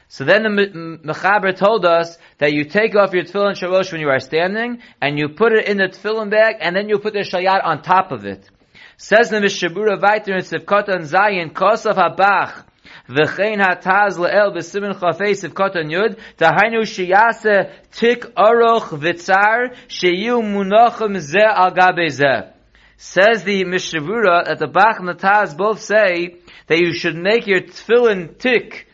So 0.08 0.24
then 0.24 0.44
the 0.44 1.00
Mechaber 1.04 1.58
told 1.58 1.84
us 1.84 2.18
that 2.38 2.54
you 2.54 2.66
take 2.66 2.96
off 2.96 3.14
your 3.14 3.24
tefillin 3.24 3.56
shalosh 3.56 3.92
when 3.92 4.02
you 4.02 4.10
are 4.10 4.20
standing, 4.20 4.82
and 5.02 5.18
you 5.18 5.30
put 5.30 5.52
it 5.52 5.68
in 5.68 5.78
the 5.78 5.90
tefillin 5.90 6.30
bag, 6.30 6.58
and 6.62 6.76
then 6.76 6.88
you 6.90 7.00
put 7.00 7.14
the 7.14 7.20
shayat 7.20 7.66
on 7.66 7.82
top 7.82 8.12
of 8.12 8.26
it. 8.26 8.50
Says 8.98 9.30
the 9.30 9.38
Mishabura 9.38 10.02
weiter 10.02 10.36
in 10.36 10.42
Sivkotan 10.42 11.02
Zayin, 11.10 11.52
Kosav 11.52 11.96
Habach, 11.96 12.64
V'chein 13.10 13.62
hataz 13.62 14.18
le'el 14.18 14.56
b'simin 14.56 14.94
chafei 14.98 15.36
Sivkotan 15.36 15.92
Yud, 15.92 16.18
Tahainu 16.38 16.82
shiyase 16.82 17.72
tik 17.92 18.24
aroch 18.36 18.90
v'tzar, 18.98 19.76
sheyu 19.88 20.42
munochem 20.42 21.20
ze 21.20 21.42
al 21.42 21.72
gabe 21.72 22.10
ze. 22.10 22.52
Says 22.98 23.44
the 23.44 23.66
Mishavura 23.66 24.46
that 24.46 24.60
the 24.60 24.68
Bach 24.68 25.00
and 25.00 25.08
the 25.08 25.14
Taz 25.14 25.56
both 25.56 25.82
say 25.82 26.38
that 26.68 26.80
you 26.80 26.94
should 26.94 27.16
make 27.16 27.46
your 27.46 27.62
tefillin 27.62 28.38
tick, 28.38 28.88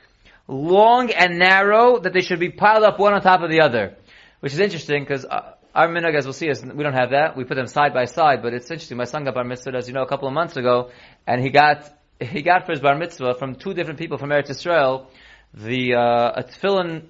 long 0.48 1.12
and 1.12 1.38
narrow, 1.38 2.00
that 2.00 2.12
they 2.12 2.22
should 2.22 2.39
be 2.39 2.50
piled 2.50 2.84
up 2.84 3.00
one 3.00 3.13
on 3.13 3.22
top 3.22 3.42
of 3.42 3.50
the 3.50 3.62
other. 3.62 3.96
Which 4.39 4.54
is 4.54 4.60
interesting, 4.60 5.04
because 5.04 5.24
uh, 5.26 5.54
our 5.74 5.88
minhag, 5.88 6.16
as 6.16 6.26
we'll 6.26 6.34
see, 6.34 6.50
is 6.50 6.64
we 6.64 6.84
don't 6.84 6.94
have 6.94 7.12
that. 7.12 7.38
We 7.38 7.44
put 7.44 7.56
them 7.56 7.68
side 7.68 7.94
by 7.94 8.06
side, 8.06 8.42
but 8.42 8.54
it's 8.54 8.70
interesting. 8.70 8.98
My 8.98 9.06
son 9.06 9.24
got 9.24 9.36
bar 9.36 9.44
mitzvah, 9.44 9.76
as 9.76 9.88
you 9.88 9.94
know, 9.94 10.04
a 10.04 10.08
couple 10.08 10.28
of 10.28 10.34
months 10.34 10.58
ago, 10.58 10.92
and 11.26 11.42
he 11.42 11.50
got, 11.50 11.90
he 12.20 12.42
got 12.42 12.66
for 12.66 12.74
his 12.74 12.82
bar 12.82 12.96
mitzvah 12.98 13.36
from 13.36 13.56
two 13.56 13.74
different 13.74 14.00
people 14.00 14.18
from 14.18 14.30
Eretz 14.30 14.50
Israel, 14.50 15.08
the, 15.54 15.96
uh, 15.96 16.42
a 16.42 16.44
tefillin 16.44 17.06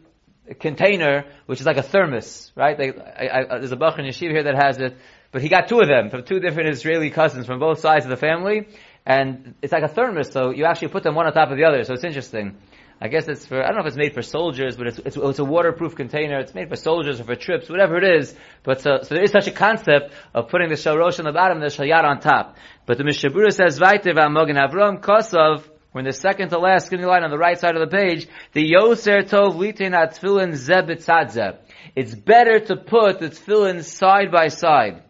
container, 0.59 1.25
which 1.45 1.59
is 1.59 1.65
like 1.65 1.77
a 1.77 1.83
thermos, 1.83 2.51
right? 2.55 2.77
They, 2.77 2.91
I, 2.91 3.39
I, 3.39 3.57
there's 3.59 3.71
a 3.71 3.75
Bach 3.75 3.97
in 3.97 4.05
Yeshiva 4.05 4.31
here 4.31 4.43
that 4.43 4.55
has 4.55 4.77
it, 4.79 4.97
but 5.31 5.41
he 5.41 5.49
got 5.49 5.67
two 5.67 5.79
of 5.79 5.87
them 5.87 6.09
from 6.09 6.23
two 6.23 6.39
different 6.39 6.69
Israeli 6.69 7.09
cousins 7.09 7.45
from 7.45 7.59
both 7.59 7.79
sides 7.79 8.05
of 8.05 8.09
the 8.09 8.17
family, 8.17 8.67
and 9.05 9.55
it's 9.61 9.71
like 9.71 9.83
a 9.83 9.87
thermos, 9.87 10.31
so 10.31 10.51
you 10.51 10.65
actually 10.65 10.89
put 10.89 11.03
them 11.03 11.15
one 11.15 11.25
on 11.25 11.33
top 11.33 11.51
of 11.51 11.57
the 11.57 11.63
other, 11.63 11.83
so 11.83 11.93
it's 11.93 12.03
interesting. 12.03 12.57
I 13.03 13.07
guess 13.07 13.27
it's 13.27 13.47
for, 13.47 13.63
I 13.63 13.67
don't 13.67 13.77
know 13.77 13.81
if 13.81 13.87
it's 13.87 13.97
made 13.97 14.13
for 14.13 14.21
soldiers, 14.21 14.77
but 14.77 14.85
it's, 14.85 14.99
it's, 14.99 15.17
it's, 15.17 15.39
a 15.39 15.43
waterproof 15.43 15.95
container. 15.95 16.39
It's 16.39 16.53
made 16.53 16.69
for 16.69 16.75
soldiers 16.75 17.19
or 17.19 17.23
for 17.23 17.35
trips, 17.35 17.67
whatever 17.67 17.97
it 17.97 18.03
is. 18.03 18.35
But 18.61 18.81
so, 18.81 18.99
so 19.01 19.15
there 19.15 19.23
is 19.23 19.31
such 19.31 19.47
a 19.47 19.51
concept 19.51 20.13
of 20.35 20.49
putting 20.49 20.69
the 20.69 20.75
shalrosh 20.75 21.17
on 21.17 21.25
the 21.25 21.31
bottom 21.31 21.61
and 21.61 21.63
the 21.63 21.75
shayat 21.75 22.03
on 22.03 22.19
top. 22.19 22.57
But 22.85 22.99
the 22.99 23.03
Mishabura 23.03 23.51
says, 23.53 23.79
Vaiter 23.79 24.13
v'amogen 24.13 24.55
Avram 24.55 25.01
kosov, 25.01 25.67
we're 25.93 26.01
in 26.01 26.05
the 26.05 26.13
second 26.13 26.49
to 26.49 26.59
last 26.59 26.85
skinny 26.85 27.03
line 27.03 27.23
on 27.23 27.31
the 27.31 27.39
right 27.39 27.59
side 27.59 27.75
of 27.75 27.89
the 27.89 27.97
page, 27.97 28.27
the 28.53 28.71
Yoser 28.71 29.27
Tov 29.27 29.55
Litin 29.55 29.93
Atfilin 29.93 30.53
Zeb 30.53 31.57
It's 31.95 32.13
better 32.13 32.59
to 32.59 32.75
put 32.77 33.19
the 33.19 33.29
tefillin 33.29 33.83
side 33.83 34.31
by 34.31 34.49
side. 34.49 35.03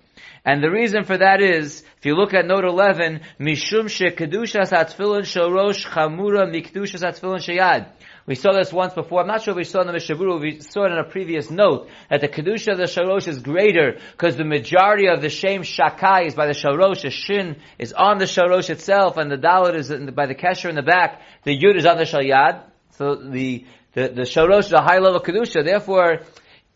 And 0.43 0.63
the 0.63 0.71
reason 0.71 1.04
for 1.04 1.17
that 1.17 1.39
is, 1.39 1.84
if 1.97 2.06
you 2.06 2.15
look 2.15 2.34
at 2.34 2.47
note 2.47 2.65
11, 2.65 3.21
Mishum 3.39 3.86
shekedushas 3.86 4.71
atfilin 4.71 5.21
shorosh 5.21 5.86
chamura 5.86 6.49
mikdushas 6.49 7.04
atfilin 7.04 7.38
sheyad. 7.38 7.91
We 8.25 8.36
saw 8.36 8.51
this 8.51 8.71
once 8.71 8.93
before. 8.93 9.21
I'm 9.21 9.27
not 9.27 9.43
sure 9.43 9.51
if 9.51 9.58
we 9.58 9.63
saw 9.63 9.82
it 9.82 9.88
in 9.88 9.93
the 9.93 9.99
Mishaburu. 9.99 10.39
We 10.39 10.60
saw 10.60 10.86
it 10.86 10.91
in 10.91 10.97
a 10.97 11.04
previous 11.04 11.49
note 11.49 11.89
that 12.10 12.21
the 12.21 12.27
kedusha 12.27 12.71
of 12.71 12.77
the 12.77 12.84
sharosh 12.86 13.27
is 13.27 13.39
greater 13.39 13.99
because 14.12 14.36
the 14.36 14.43
majority 14.43 15.08
of 15.08 15.21
the 15.21 15.30
shem 15.30 15.62
shakai 15.62 16.27
is 16.27 16.36
by 16.36 16.45
the 16.45 16.54
sharosh. 16.54 17.01
The 17.01 17.10
shin 17.10 17.58
is 17.80 17.93
on 17.93 18.19
the 18.19 18.25
sharosh 18.25 18.69
itself, 18.69 19.17
and 19.17 19.32
the 19.32 19.38
dalit 19.38 19.75
is 19.75 19.88
the, 19.89 20.12
by 20.12 20.27
the 20.27 20.36
kesher 20.36 20.69
in 20.69 20.75
the 20.75 20.84
back. 20.84 21.21
The 21.43 21.58
yud 21.58 21.75
is 21.75 21.86
on 21.86 21.97
the 21.97 22.04
shayad. 22.04 22.63
So 22.91 23.15
the 23.15 23.65
the, 23.93 24.08
the 24.08 24.21
sharosh 24.21 24.65
is 24.65 24.73
a 24.73 24.82
high 24.82 24.99
level 24.99 25.19
kedusha. 25.19 25.65
Therefore, 25.65 26.21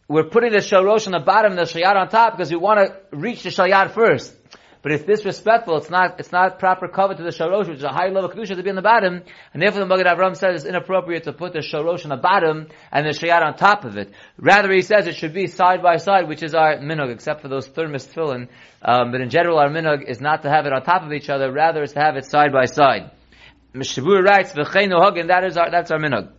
we're 0.07 0.25
putting 0.25 0.51
the 0.51 0.59
shalrosh 0.59 1.07
on 1.07 1.13
the 1.13 1.19
bottom 1.19 1.51
and 1.51 1.59
the 1.59 1.63
shayad 1.63 1.95
on 1.95 2.09
top 2.09 2.33
because 2.33 2.51
we 2.51 2.57
want 2.57 2.79
to 2.79 3.17
reach 3.17 3.43
the 3.43 3.49
shayad 3.49 3.91
first. 3.91 4.35
But 4.83 4.91
it's 4.91 5.03
disrespectful. 5.03 5.77
It's 5.77 5.89
not. 5.89 6.19
It's 6.19 6.31
not 6.31 6.59
proper 6.59 6.87
cover 6.87 7.15
to 7.15 7.23
the 7.23 7.31
shalosh, 7.31 7.67
which 7.67 7.77
is 7.77 7.83
a 7.83 7.89
high 7.89 8.09
level 8.09 8.29
kedusha 8.29 8.55
to 8.55 8.61
be 8.61 8.69
on 8.69 8.75
the 8.75 8.83
bottom. 8.83 9.23
And 9.51 9.59
therefore, 9.59 9.79
the 9.79 9.87
Magen 9.87 10.05
Avram 10.05 10.37
says 10.37 10.57
it's 10.57 10.65
inappropriate 10.65 11.23
to 11.23 11.33
put 11.33 11.53
the 11.53 11.59
shalosh 11.61 12.03
on 12.03 12.09
the 12.09 12.17
bottom 12.17 12.67
and 12.91 13.03
the 13.03 13.09
shayat 13.09 13.41
on 13.41 13.55
top 13.55 13.83
of 13.83 13.97
it. 13.97 14.13
Rather, 14.37 14.71
he 14.71 14.83
says 14.83 15.07
it 15.07 15.15
should 15.15 15.33
be 15.33 15.47
side 15.47 15.81
by 15.81 15.97
side, 15.97 16.27
which 16.27 16.43
is 16.43 16.53
our 16.53 16.77
minog, 16.77 17.11
except 17.11 17.41
for 17.41 17.47
those 17.47 17.65
thermos 17.65 18.05
tefillin. 18.05 18.47
Um, 18.83 19.11
but 19.11 19.21
in 19.21 19.31
general, 19.31 19.57
our 19.57 19.69
minog 19.69 20.07
is 20.07 20.21
not 20.21 20.43
to 20.43 20.51
have 20.51 20.67
it 20.67 20.71
on 20.71 20.83
top 20.83 21.01
of 21.01 21.11
each 21.13 21.31
other. 21.31 21.51
Rather, 21.51 21.81
it's 21.81 21.93
to 21.93 21.99
have 21.99 22.15
it 22.15 22.25
side 22.25 22.51
by 22.53 22.65
side. 22.65 23.09
Mishabur 23.73 24.23
writes. 24.23 24.51
That 24.53 25.43
is 25.47 25.57
our. 25.57 25.71
That's 25.71 25.89
our 25.89 25.97
minog. 25.97 26.29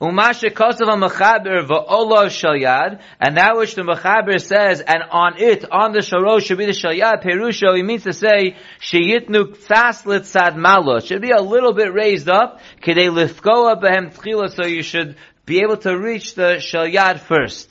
Umashe 0.00 0.50
kosav 0.50 0.88
mechaber 0.88 1.66
va'olav 1.66 2.26
shalyad, 2.26 3.00
and 3.20 3.36
that 3.36 3.56
which 3.56 3.74
the 3.74 3.82
mechaber 3.82 4.40
says, 4.40 4.80
and 4.80 5.02
on 5.10 5.38
it, 5.38 5.64
on 5.70 5.92
the 5.92 6.00
sharosh 6.00 6.46
should 6.46 6.58
be 6.58 6.66
the 6.66 6.72
shalyad, 6.72 7.22
perusho, 7.22 7.76
he 7.76 7.82
means 7.82 8.02
to 8.04 8.12
say, 8.12 8.56
sheyitnu 8.80 9.54
ktsas 9.54 10.04
litzad 10.04 10.56
malo, 10.56 10.98
should 11.00 11.22
be 11.22 11.30
a 11.30 11.40
little 11.40 11.72
bit 11.72 11.92
raised 11.92 12.28
up, 12.28 12.60
kedei 12.82 13.10
lifkoa 13.10 13.80
behem 13.80 14.12
tchila, 14.12 14.50
so 14.50 14.66
you 14.66 14.82
should 14.82 15.16
be 15.46 15.60
able 15.60 15.76
to 15.76 15.96
reach 15.96 16.34
the 16.34 16.56
shalyad 16.58 17.20
first. 17.20 17.68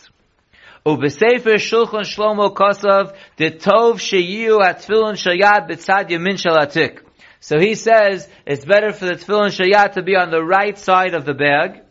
Ubesefer 0.86 1.56
shulchan 1.56 2.06
shlomo 2.06 2.54
kosav, 2.56 3.16
the 3.38 3.52
tov 3.52 3.96
sheyu 3.96 4.60
atfilin 4.60 5.16
shalyad 5.16 5.70
b'tzad 5.70 6.10
yamin 6.10 6.38
shalatik. 6.38 7.00
So 7.40 7.60
he 7.60 7.76
says, 7.76 8.30
it's 8.46 8.66
better 8.66 8.94
for 8.94 9.06
the 9.06 9.14
tefillin 9.14 9.50
shayat 9.50 9.94
to 9.94 10.04
be 10.04 10.16
on 10.16 10.32
the 10.32 10.44
right 10.44 10.78
side 10.78 11.14
of 11.14 11.26
the 11.26 11.34
bag, 11.34 11.82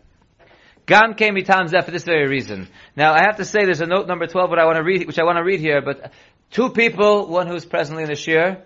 Gam 0.91 1.15
came 1.15 1.37
mitam 1.37 1.69
zeh 1.69 1.85
for 1.85 1.93
this 1.93 2.03
very 2.03 2.27
reason. 2.27 2.67
Now 2.97 3.13
I 3.13 3.21
have 3.21 3.37
to 3.37 3.45
say 3.45 3.65
there's 3.65 3.81
a 3.81 3.87
note 3.87 4.09
number 4.09 4.27
12 4.27 4.51
what 4.51 4.59
I 4.59 4.65
want 4.65 4.77
to 4.77 4.83
read, 4.83 5.07
which 5.07 5.21
I 5.21 5.23
want 5.23 5.39
to 5.39 5.45
read 5.45 5.61
here, 5.61 5.81
but 5.81 6.11
two 6.51 6.71
people, 6.71 7.29
one 7.29 7.47
who's 7.47 7.65
presently 7.65 8.03
in 8.03 8.09
the 8.09 8.17
shir, 8.17 8.61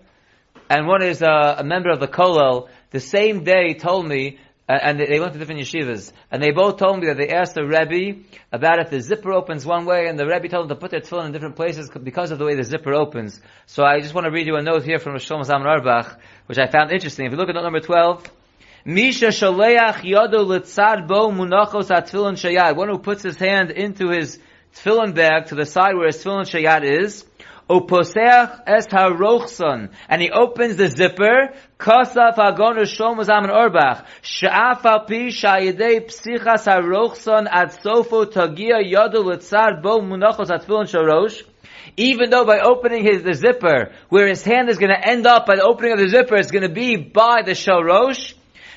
and 0.70 0.86
one 0.86 1.02
is 1.02 1.20
a, 1.20 1.56
a 1.58 1.64
member 1.64 1.90
of 1.90 2.00
the 2.00 2.08
kollel, 2.08 2.68
the 2.92 3.00
same 3.00 3.44
day 3.44 3.74
told 3.74 4.08
me 4.08 4.38
and 4.66 4.98
they, 4.98 5.20
went 5.20 5.34
to 5.34 5.38
different 5.38 5.60
yeshivas, 5.60 6.12
and 6.30 6.42
they 6.42 6.50
both 6.50 6.78
told 6.78 6.98
me 6.98 7.08
that 7.08 7.18
they 7.18 7.28
asked 7.28 7.54
the 7.54 7.66
Rebbe 7.66 8.22
about 8.50 8.78
if 8.78 8.88
the 8.88 9.02
zipper 9.02 9.34
opens 9.34 9.66
one 9.66 9.84
way, 9.84 10.06
and 10.06 10.18
the 10.18 10.26
Rebbe 10.26 10.48
told 10.48 10.70
them 10.70 10.74
to 10.74 10.80
put 10.80 10.92
their 10.92 11.00
tefillin 11.00 11.26
in 11.26 11.32
different 11.32 11.56
places 11.56 11.90
because 12.02 12.30
of 12.30 12.38
the 12.38 12.46
way 12.46 12.54
the 12.54 12.64
zipper 12.64 12.94
opens. 12.94 13.38
So 13.66 13.84
I 13.84 14.00
just 14.00 14.14
want 14.14 14.24
to 14.24 14.30
read 14.30 14.46
you 14.46 14.56
a 14.56 14.62
note 14.62 14.84
here 14.84 14.98
from 14.98 15.12
Shlomo 15.16 15.44
Zalman 15.44 15.66
Auerbach, 15.66 16.18
which 16.46 16.56
I 16.56 16.68
found 16.68 16.90
interesting. 16.90 17.26
If 17.26 17.32
you 17.32 17.36
look 17.36 17.50
at 17.50 17.54
note 17.54 17.64
number 17.64 17.80
12, 17.80 18.24
Misha 18.86 19.28
shaleach 19.28 20.02
yodo 20.02 20.44
litzad 20.44 21.08
bo 21.08 21.30
munachos 21.30 21.88
atfilin 21.88 22.34
shayad. 22.34 22.76
One 22.76 22.90
who 22.90 22.98
puts 22.98 23.22
his 23.22 23.36
hand 23.36 23.70
into 23.70 24.10
his 24.10 24.38
tefillin 24.74 25.14
bag 25.14 25.46
to 25.46 25.54
the 25.54 25.64
side 25.64 25.94
where 25.94 26.08
his 26.08 26.22
tefillin 26.22 26.44
shayad 26.44 26.84
is. 26.84 27.24
Uposeach 27.70 28.60
es 28.66 28.86
harochson. 28.88 29.88
And 30.06 30.20
he 30.20 30.30
opens 30.30 30.76
the 30.76 30.88
zipper. 30.88 31.54
Kosaf 31.78 32.36
agon 32.36 32.76
Shom 32.84 33.24
Zaman 33.24 33.48
Auerbach. 33.48 34.04
Sha'af 34.22 34.84
al 34.84 35.06
pi 35.06 35.30
sha'yedei 35.30 36.04
psichas 36.04 36.66
harochson 36.66 37.48
ad 37.50 37.70
tagia 37.70 38.84
yodo 38.84 39.24
litzad 39.24 39.82
bo 39.82 40.02
munachos 40.02 40.50
atfilin 40.50 40.84
sharosh. 40.84 41.42
Even 41.96 42.28
though 42.28 42.44
by 42.44 42.58
opening 42.58 43.02
his 43.02 43.22
the 43.22 43.32
zipper, 43.32 43.92
where 44.10 44.28
his 44.28 44.42
hand 44.44 44.68
is 44.68 44.76
going 44.76 44.92
to 44.92 45.08
end 45.08 45.26
up 45.26 45.46
by 45.46 45.56
the 45.56 45.62
opening 45.62 45.92
of 45.92 45.98
the 45.98 46.08
zipper, 46.08 46.36
is 46.36 46.50
going 46.50 46.68
to 46.68 46.74
be 46.74 46.96
by 46.96 47.40
the 47.42 47.52
shorosh, 47.52 48.34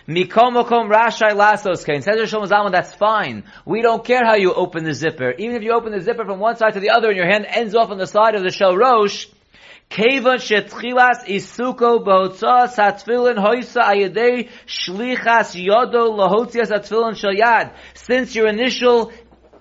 Mikomokom 0.08 0.90
rashai 0.90 1.34
lasos 1.34 1.86
kain. 1.86 2.02
Says 2.02 2.34
Rosh 2.34 2.50
Zalman, 2.50 2.72
that's 2.72 2.94
fine. 2.94 3.44
We 3.66 3.82
don't 3.82 4.06
care 4.06 4.26
how 4.26 4.36
you 4.36 4.54
open 4.54 4.86
the 4.86 4.94
zipper. 4.94 5.32
Even 5.32 5.58
if 5.58 5.64
you 5.64 5.74
open 5.74 5.92
the 5.92 6.00
zipper 6.00 6.24
from 6.24 6.40
one 6.40 6.56
side 6.56 6.76
to 6.76 6.80
the 6.80 6.92
other 6.92 7.10
and 7.10 7.18
your 7.18 7.30
hand 7.30 7.46
ends 7.48 7.76
off 7.76 7.90
on 7.90 7.98
the 7.98 8.08
side 8.08 8.36
of 8.36 8.42
the 8.42 8.50
shel 8.50 8.76
rosh, 8.76 9.28
Kevan 9.90 10.38
shetchilas 10.38 11.26
isuko 11.28 12.06
hoisa 12.06 13.84
ayadei 13.84 14.50
shlichas 14.66 15.56
yodo 15.56 16.16
lahotzias 16.18 16.72
atfilin 16.72 17.16
shel 17.16 17.34
yad. 17.34 17.74
Since 17.94 18.36
your 18.36 18.48
initial 18.48 19.12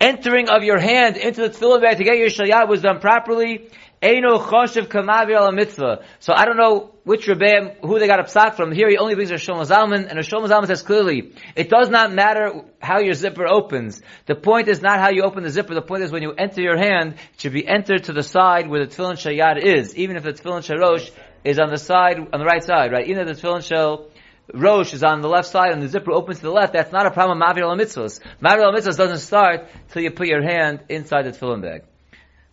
entering 0.01 0.49
of 0.49 0.63
your 0.63 0.79
hand 0.79 1.17
into 1.17 1.43
the 1.43 1.51
tefillin 1.51 1.81
bag 1.81 1.99
to 1.99 2.05
get 2.05 2.19
your 2.19 2.31
shel 2.31 2.47
yad 2.47 2.69
was 2.69 2.83
done 2.83 3.01
properly, 3.01 3.69
Eino 4.03 4.39
choshev 4.41 4.89
kamavir 4.89 5.37
al 5.37 5.53
mitzvah. 5.53 6.05
So 6.21 6.35
I 6.35 6.45
don't 6.45 6.57
know 6.57 6.93
which 7.05 7.27
Rebbeim, 7.27 7.79
who 7.81 7.99
they 7.99 8.07
got 8.07 8.21
a 8.21 8.25
psak 8.25 8.57
from. 8.57 8.73
Here 8.73 8.89
he 8.91 8.99
only 8.99 9.15
brings 9.15 9.31
Rosh 9.31 9.49
Zalman, 9.49 10.09
and 10.09 10.17
Rosh 10.17 10.31
Zalman 10.31 10.67
says 10.67 10.83
clearly, 10.83 11.33
it 11.55 11.71
does 11.71 11.89
not 11.89 12.13
matter 12.13 12.63
how 12.81 13.01
your 13.01 13.15
zipper 13.15 13.47
opens. 13.47 14.03
The 14.27 14.35
point 14.35 14.69
is 14.69 14.83
not 14.83 15.01
how 15.01 15.11
you 15.11 15.23
open 15.23 15.45
the 15.45 15.51
zipper, 15.51 15.75
the 15.75 15.83
point 15.83 16.03
is 16.03 16.13
when 16.13 16.23
you 16.23 16.33
enter 16.33 16.61
your 16.61 16.77
hand, 16.77 17.15
it 17.35 17.41
should 17.41 17.53
be 17.53 17.67
entered 17.67 18.05
to 18.05 18.13
the 18.13 18.23
side 18.23 18.69
where 18.69 18.85
the 18.85 18.93
tefillin 18.93 19.15
shayad 19.15 19.63
is, 19.63 19.97
even 19.97 20.17
if 20.17 20.25
the 20.25 20.33
tefillin 20.33 20.63
sharosh 20.63 21.11
is 21.45 21.59
on 21.59 21.71
the 21.71 21.79
side, 21.79 22.19
on 22.19 22.41
the 22.41 22.47
right 22.47 22.63
side, 22.63 22.93
right? 22.93 23.07
Even 23.07 23.29
if 23.29 23.37
the 23.37 23.49
tefillin 23.49 23.63
shel 23.63 24.09
Rosh 24.53 24.93
is 24.95 25.03
on 25.03 25.23
the 25.23 25.29
left 25.29 25.49
side 25.49 25.73
and 25.73 25.83
the 25.83 25.89
zipper 25.89 26.13
opens 26.13 26.39
to 26.39 26.45
the 26.45 26.53
left, 26.53 26.73
that's 26.73 26.93
not 26.93 27.07
a 27.07 27.11
problem 27.11 27.41
of 27.41 27.49
Mavir 27.49 27.63
al 27.63 27.77
Mitzvahs. 27.77 28.21
Mavir 28.41 28.63
al 28.63 28.73
Mitzvahs 28.73 28.97
doesn't 28.97 29.19
start 29.19 29.69
till 29.89 30.03
you 30.03 30.11
put 30.11 30.29
your 30.29 30.43
hand 30.43 30.81
inside 30.89 31.23
the 31.23 31.31
tefillin 31.31 31.63
bag. 31.63 31.83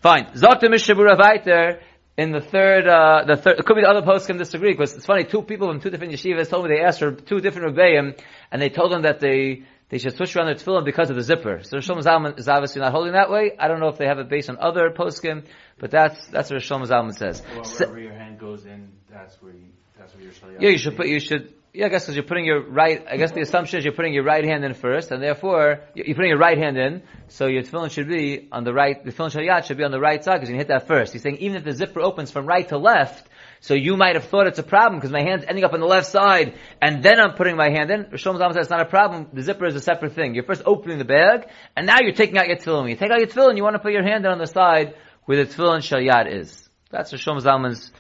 Fine. 0.04 0.34
Zokta 0.36 0.64
Mishabura 0.64 1.18
Vaiter 1.18 1.80
in 2.18 2.34
the 2.34 2.42
third, 2.42 2.86
uh, 2.86 3.24
the 3.26 3.38
third, 3.38 3.58
it 3.58 3.66
could 3.66 3.76
be 3.76 3.84
the 3.84 3.88
other 3.88 4.02
posts 4.02 4.28
can 4.28 4.38
disagree 4.38 4.74
because 4.74 4.94
it's 4.94 5.06
funny, 5.06 5.24
two 5.24 5.42
people 5.42 5.70
from 5.70 5.80
two 5.80 5.90
different 5.90 6.12
yeshivas 6.12 6.50
told 6.50 6.66
me 6.66 6.76
they 6.76 6.84
asked 6.84 7.00
for 7.00 7.14
two 7.14 7.40
different 7.40 7.74
Rebbeim 7.74 8.20
and 8.52 8.62
they 8.62 8.68
told 8.68 8.92
them 8.92 9.04
that 9.04 9.22
they, 9.22 9.64
they 9.88 10.00
should 10.00 10.14
switch 10.18 10.36
around 10.36 10.48
their 10.48 10.56
tefillin 10.56 10.84
because 10.84 11.10
of 11.10 11.16
the 11.16 11.24
zipper. 11.24 11.62
So 11.64 11.78
Rosh 11.78 11.88
Zalman 11.88 12.38
is 12.38 12.50
obviously 12.50 12.82
not 12.82 12.92
holding 12.92 13.14
that 13.14 13.32
way. 13.32 13.54
I 13.58 13.70
don't 13.70 13.80
know 13.80 13.88
if 13.88 13.98
they 13.98 14.06
have 14.06 14.20
it 14.20 14.28
based 14.28 14.50
on 14.50 14.58
other 14.60 14.90
poskim, 14.90 15.46
but 15.80 15.90
that's, 15.90 16.28
that's 16.28 16.52
what 16.52 16.56
Rosh 16.70 16.70
Zalman 16.70 17.14
says. 17.14 17.42
Well, 17.56 17.64
wherever 17.64 18.00
your 18.00 18.14
hand 18.14 18.40
goes 18.40 18.66
in, 18.66 18.90
that's 19.10 19.42
where 19.42 19.54
you, 19.54 19.68
that's 19.98 20.14
where 20.14 20.24
your 20.24 20.62
Yeah, 20.62 20.70
you 20.70 20.78
should 20.78 20.98
put, 20.98 21.08
you 21.08 21.22
should, 21.22 21.54
yeah, 21.74 21.88
I 21.88 21.90
guess 21.90 22.04
because 22.04 22.16
you're 22.16 22.24
putting 22.24 22.46
your 22.46 22.62
right, 22.70 23.04
I 23.10 23.18
guess 23.18 23.32
the 23.32 23.42
assumption 23.42 23.80
is 23.80 23.84
you're 23.84 23.96
putting 23.96 24.14
your 24.14 24.24
right 24.24 24.46
hand 24.46 24.64
in 24.64 24.76
first, 24.76 25.10
and 25.10 25.24
therefore, 25.24 25.80
you're 25.96 26.16
putting 26.16 26.30
your 26.30 26.38
right 26.38 26.58
hand 26.58 26.78
in, 26.78 27.02
so 27.30 27.48
your 27.48 27.64
tefillin 27.64 27.90
should 27.90 28.08
be 28.08 28.48
on 28.52 28.64
the 28.64 28.72
right, 28.72 29.04
the 29.04 29.12
tefillin 29.12 29.32
shayat 29.32 29.66
should 29.66 29.78
be 29.78 29.84
on 29.84 29.90
the 29.90 30.00
right 30.00 30.24
side, 30.24 30.36
because 30.36 30.50
you 30.52 30.56
hit 30.56 30.68
that 30.68 30.88
first. 30.88 31.14
He's 31.14 31.24
saying 31.24 31.38
even 31.38 31.58
if 31.58 31.64
the 31.64 31.74
zipper 31.74 32.00
opens 32.00 32.30
from 32.30 32.46
right 32.46 32.68
to 32.70 32.78
left, 32.78 33.28
so 33.60 33.74
you 33.74 33.98
might 33.98 34.14
have 34.14 34.26
thought 34.26 34.46
it's 34.46 34.60
a 34.60 34.64
problem, 34.64 35.00
because 35.00 35.12
my 35.12 35.24
hand's 35.24 35.46
ending 35.46 35.64
up 35.64 35.74
on 35.74 35.80
the 35.80 35.88
left 35.88 36.06
side, 36.06 36.54
and 36.80 37.02
then 37.02 37.20
I'm 37.20 37.34
putting 37.34 37.58
my 37.58 37.72
hand 37.72 37.90
in. 37.90 38.04
Rishon 38.06 38.38
Zalman 38.38 38.54
says 38.54 38.66
it's 38.66 38.70
not 38.70 38.82
a 38.82 38.86
problem, 38.86 39.30
the 39.34 39.42
zipper 39.42 39.66
is 39.66 39.76
a 39.76 39.82
separate 39.82 40.14
thing. 40.14 40.36
You're 40.36 40.44
first 40.44 40.62
opening 40.68 41.00
the 41.00 41.06
bag, 41.06 41.48
and 41.76 41.88
now 41.88 42.02
you're 42.02 42.14
taking 42.14 42.38
out 42.38 42.48
your 42.50 42.58
tefillin. 42.58 42.88
You 42.88 42.96
take 42.96 43.10
out 43.10 43.18
your 43.18 43.30
tefillin, 43.30 43.58
you 43.58 43.64
want 43.64 43.74
to 43.74 43.80
put 43.80 43.94
your 43.94 44.04
hand 44.04 44.28
on 44.28 44.38
the 44.38 44.46
side 44.46 44.94
where 45.26 45.44
the 45.44 45.52
tefillin 45.52 45.80
shayat 45.80 46.32
is. 46.32 46.70
That's 46.92 47.12
Rishon 47.12 47.42
Zalman's, 47.42 47.92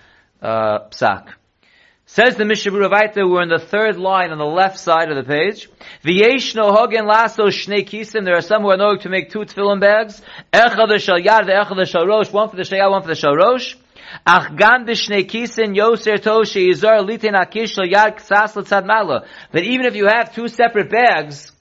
uh, 0.43 0.89
psak. 0.89 1.29
Says 2.13 2.35
the 2.35 2.43
Mishabura 2.43 2.91
Vaita, 2.91 3.27
we're 3.27 3.41
in 3.41 3.49
the 3.49 3.57
third 3.57 3.97
line 3.97 4.29
on 4.29 4.37
the 4.37 4.45
left 4.45 4.77
side 4.77 5.09
of 5.09 5.17
the 5.17 5.23
page. 5.23 5.67
V'yesh 6.03 6.53
no 6.53 6.71
hogen 6.71 7.07
laso 7.07 7.47
shnei 7.47 7.83
kisim. 7.83 8.23
There 8.23 8.35
are 8.35 8.41
some 8.41 8.61
who 8.61 8.69
are 8.69 8.77
knowing 8.77 8.99
to 8.99 9.09
make 9.09 9.31
two 9.31 9.39
tefillin 9.39 9.79
bags. 9.79 10.21
Echad 10.53 10.89
the 10.89 10.99
shal 10.99 11.17
yad, 11.17 11.49
echad 11.49 11.75
the 11.75 11.87
shal 11.87 12.05
rosh. 12.05 12.31
One 12.31 12.49
for 12.49 12.55
the 12.55 12.65
shal 12.65 12.91
one 12.91 13.01
for 13.01 13.07
the 13.07 13.15
shal 13.15 13.35
rosh. 13.35 13.75
Ach 14.27 14.55
gan 14.55 14.85
de 14.85 14.91
shnei 14.91 15.27
kisim 15.27 15.75
yoser 15.75 16.21
to 16.21 16.29
sheyizar 16.45 17.03
litin 17.03 17.33
akish 17.33 17.69
shal 17.69 17.87
yad 17.87 18.19
ksas 18.19 18.55
l'tzad 18.55 18.85
mala. 18.85 19.25
But 19.51 19.63
even 19.63 19.87
if 19.87 19.95
you 19.95 20.05
have 20.05 20.35
two 20.35 20.49
separate 20.49 20.91
bags, 20.91 21.51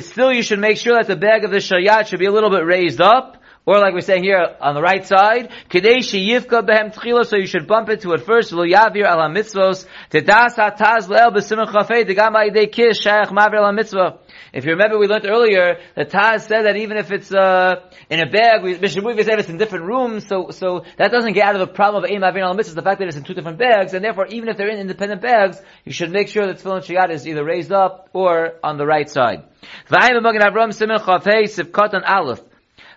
still 0.00 0.32
you 0.32 0.42
should 0.42 0.60
make 0.60 0.78
sure 0.78 0.94
that 0.94 1.08
the 1.08 1.16
bag 1.16 1.44
of 1.44 1.50
the 1.50 1.58
shayat 1.58 2.06
should 2.06 2.20
be 2.20 2.24
a 2.24 2.32
little 2.32 2.48
bit 2.48 2.64
raised 2.64 3.02
up. 3.02 3.37
Or 3.68 3.80
like 3.80 3.92
we're 3.92 4.00
saying 4.00 4.24
here 4.24 4.56
on 4.62 4.74
the 4.74 4.80
right 4.80 5.06
side, 5.06 5.50
Kadeshi 5.68 6.26
Yivka 6.26 6.66
Behem 6.66 6.90
Tchila, 6.90 7.26
so 7.26 7.36
you 7.36 7.46
should 7.46 7.66
bump 7.66 7.90
into 7.90 8.12
it 8.12 8.22
first, 8.22 8.50
Lo 8.50 8.64
Yavir 8.64 9.04
Ala 9.04 9.28
Mitzvos, 9.28 9.84
Tedas 10.10 10.54
HaTaz 10.56 11.06
Le'el 11.08 11.34
B'Simon 11.34 11.70
Chafei, 11.70 12.08
Degam 12.08 12.32
Ha'idei 12.32 12.72
Kish, 12.72 13.04
Shayach 13.04 13.28
Mavir 13.28 13.58
Ala 13.58 13.74
Mitzvah. 13.74 14.20
If 14.54 14.64
you 14.64 14.70
remember, 14.70 14.98
we 14.98 15.06
learned 15.06 15.26
earlier, 15.26 15.80
the 15.94 16.06
Taz 16.06 16.48
said 16.48 16.62
that 16.62 16.76
even 16.76 16.96
if 16.96 17.10
it's, 17.10 17.30
uh, 17.30 17.82
in 18.08 18.20
a 18.20 18.30
bag, 18.30 18.62
we, 18.62 18.76
Mishabui 18.76 19.22
said 19.22 19.38
it's 19.38 19.50
in 19.50 19.58
different 19.58 19.84
rooms, 19.84 20.26
so, 20.26 20.48
so 20.48 20.86
that 20.96 21.10
doesn't 21.10 21.34
get 21.34 21.44
out 21.44 21.54
of 21.54 21.60
the 21.60 21.74
problem 21.74 22.04
of 22.04 22.10
Ein 22.10 22.22
Mavir 22.22 22.38
Ala 22.38 22.54
Mitzvah, 22.54 22.74
the 22.74 22.80
fact 22.80 23.00
that 23.00 23.08
it's 23.08 23.18
in 23.18 23.24
two 23.24 23.34
different 23.34 23.58
bags, 23.58 23.92
and 23.92 24.02
therefore 24.02 24.28
even 24.28 24.48
if 24.48 24.56
they're 24.56 24.70
in 24.70 24.78
independent 24.78 25.20
bags, 25.20 25.60
you 25.84 25.92
should 25.92 26.10
make 26.10 26.28
sure 26.28 26.46
that 26.46 26.56
Tefillin 26.56 26.80
Shiyat 26.80 27.10
is 27.10 27.28
either 27.28 27.44
raised 27.44 27.70
up 27.70 28.08
or 28.14 28.54
on 28.64 28.78
the 28.78 28.86
right 28.86 29.10
side. 29.10 29.42
V'ayim 29.90 30.22
Avram 30.22 30.72
Simon 30.72 31.00
Chafei, 31.00 31.42
Sivkot 31.42 31.92
Aleph. 32.08 32.40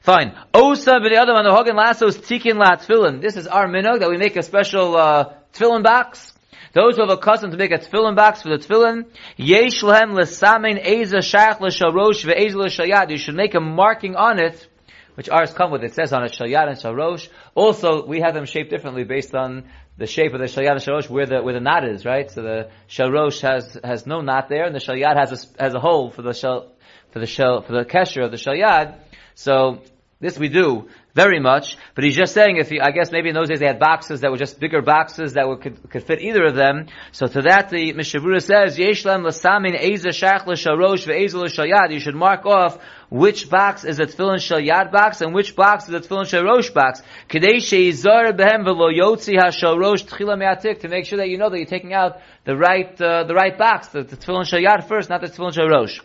Fine. 0.02 0.36
Osa 0.52 0.94
other 0.94 1.34
one, 1.34 1.46
the 1.46 1.54
Hogan 1.54 1.76
Lasso's 1.76 2.18
Tikin 2.18 2.56
La 2.56 2.76
Tfilin. 2.76 3.22
This 3.22 3.38
is 3.38 3.46
our 3.46 3.68
minog 3.68 4.00
that 4.00 4.10
we 4.10 4.18
make 4.18 4.36
a 4.36 4.42
special 4.42 4.96
uh, 4.96 5.34
tefillin 5.54 5.84
box. 5.84 6.34
Those 6.74 6.96
who 6.96 7.02
have 7.02 7.12
a 7.12 7.18
custom 7.18 7.52
to 7.52 7.58
make 7.58 7.72
a 7.72 7.78
tefillin 7.78 8.16
box 8.16 8.42
for 8.42 8.50
the 8.50 8.58
tefillin, 8.58 9.06
Yesh 9.38 9.84
Lehem 9.84 10.14
Lesamein 10.14 10.84
Eza 10.84 11.18
Shach 11.18 11.60
Lesharosh 11.60 12.26
Ve'ez 12.26 12.54
Leshayad. 12.54 13.12
You 13.12 13.18
should 13.20 13.36
make 13.36 13.54
a 13.54 13.60
marking 13.60 14.16
on 14.16 14.40
it, 14.40 14.68
which 15.14 15.30
ours 15.30 15.54
come 15.54 15.70
with. 15.70 15.84
It 15.84 15.94
says 15.94 16.14
on 16.14 16.24
it 16.24 16.32
Shayad 16.32 16.68
and 16.68 16.78
Sharosh. 16.80 17.30
Also, 17.54 18.04
we 18.04 18.22
have 18.22 18.34
them 18.34 18.46
shaped 18.46 18.72
differently 18.72 19.04
based 19.04 19.36
on 19.36 19.66
the 20.00 20.08
shape 20.08 20.34
of 20.34 20.40
the 20.40 20.48
Shayad 20.48 20.72
and 20.72 20.82
Sharosh, 20.82 21.12
where 21.12 21.28
the 21.28 21.44
where 21.44 21.54
the 21.54 21.60
knot 21.60 21.88
is, 21.88 22.06
right? 22.06 22.32
So 22.32 22.42
the 22.42 22.72
Sharosh 22.90 23.42
has 23.42 23.78
has 23.84 24.08
no 24.08 24.22
knot 24.22 24.50
there, 24.50 24.66
and 24.66 24.74
the 24.74 24.80
Shayad 24.80 25.16
has 25.16 25.32
a 25.32 25.62
has 25.62 25.76
a 25.76 25.80
hole 25.80 26.10
for 26.10 26.24
the 26.24 26.34
shell 26.34 26.72
for 27.12 27.20
the 27.20 27.28
shell 27.28 27.62
for 27.62 27.74
the 27.74 27.86
kesher 27.86 28.26
of 28.26 28.32
the 28.32 28.38
Shayad. 28.38 28.98
So 29.36 29.82
this 30.20 30.38
we 30.38 30.50
do 30.50 30.88
very 31.16 31.40
much, 31.40 31.78
but 31.96 32.04
he's 32.04 32.16
just 32.16 32.34
saying 32.34 32.58
if 32.58 32.72
you, 32.72 32.80
I 32.82 32.92
guess 32.92 33.12
maybe 33.12 33.30
in 33.30 33.36
those 33.36 33.50
days 33.50 33.60
they 33.60 33.66
had 33.66 33.80
boxes 33.80 34.22
that 34.22 34.32
were 34.32 34.38
just 34.38 34.60
bigger 34.60 34.82
boxes 34.82 35.34
that 35.34 35.48
would, 35.48 35.62
could, 35.62 35.90
could 35.90 36.04
fit 36.04 36.22
either 36.22 36.46
of 36.46 36.56
them. 36.56 36.88
So 37.12 37.28
to 37.28 37.42
that 37.42 37.70
the 37.70 37.94
Mishavura 37.94 38.42
says, 38.42 38.78
Yeshlam 38.78 39.26
lasamin 39.26 39.78
eza 39.78 40.10
shach 40.10 40.46
l'sharosh 40.46 41.08
ve'eza 41.08 41.42
l'shayad. 41.42 41.92
You 41.92 42.00
should 42.00 42.16
mark 42.16 42.46
off 42.46 42.78
which 43.12 43.50
box 43.50 43.84
is 43.84 44.00
a 44.00 44.06
tefillin 44.06 44.38
shalyad 44.38 44.90
box 44.90 45.20
and 45.20 45.34
which 45.34 45.54
box 45.54 45.90
is 45.90 45.94
a 45.94 46.00
tefillin 46.00 46.24
sharosh 46.24 46.74
box. 46.74 47.02
Kadei 47.30 47.58
sheizar 47.58 48.32
behem 48.32 48.64
v'lo 48.66 48.90
yotzi 48.90 49.38
ha-sharosh 49.38 50.08
tchila 50.08 50.40
me'atik 50.40 50.80
to 50.80 50.88
make 50.88 51.06
sure 51.06 51.18
that 51.18 51.28
you 51.28 51.38
know 51.38 51.50
that 51.50 51.58
you're 51.58 51.66
taking 51.66 51.94
out 51.94 52.22
the 52.46 52.56
right, 52.56 53.00
uh, 53.02 53.26
the 53.26 53.34
right 53.34 53.58
box, 53.58 53.90
the, 53.90 54.04
the 54.04 54.16
tefillin 54.16 54.46
shalyad 54.46 54.88
first, 54.88 55.10
not 55.10 55.20
the 55.20 55.28
tefillin 55.28 55.52
sharosh. 55.52 56.00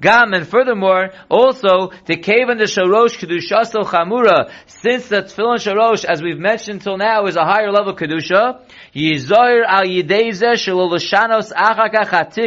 Gam, 0.00 0.32
and 0.32 0.48
furthermore, 0.48 1.10
also, 1.28 1.90
the 2.06 2.16
cave 2.16 2.48
and 2.48 2.58
the 2.58 2.64
sharosh 2.64 3.18
kedushaso 3.18 3.84
chamura, 3.84 4.50
since 4.66 5.08
the 5.08 5.22
tefillin 5.22 5.58
sharosh, 5.58 6.04
as 6.04 6.20
we've 6.20 6.38
mentioned 6.38 6.82
till 6.82 6.96
now, 6.96 7.26
is 7.26 7.36
a 7.36 7.44
higher 7.44 7.70
level 7.70 7.94
kedusha, 7.94 8.64
yizoir 8.94 9.64
al 9.64 9.84
yideze 9.84 10.54
shelo 10.54 10.90
l'shanos 10.90 11.52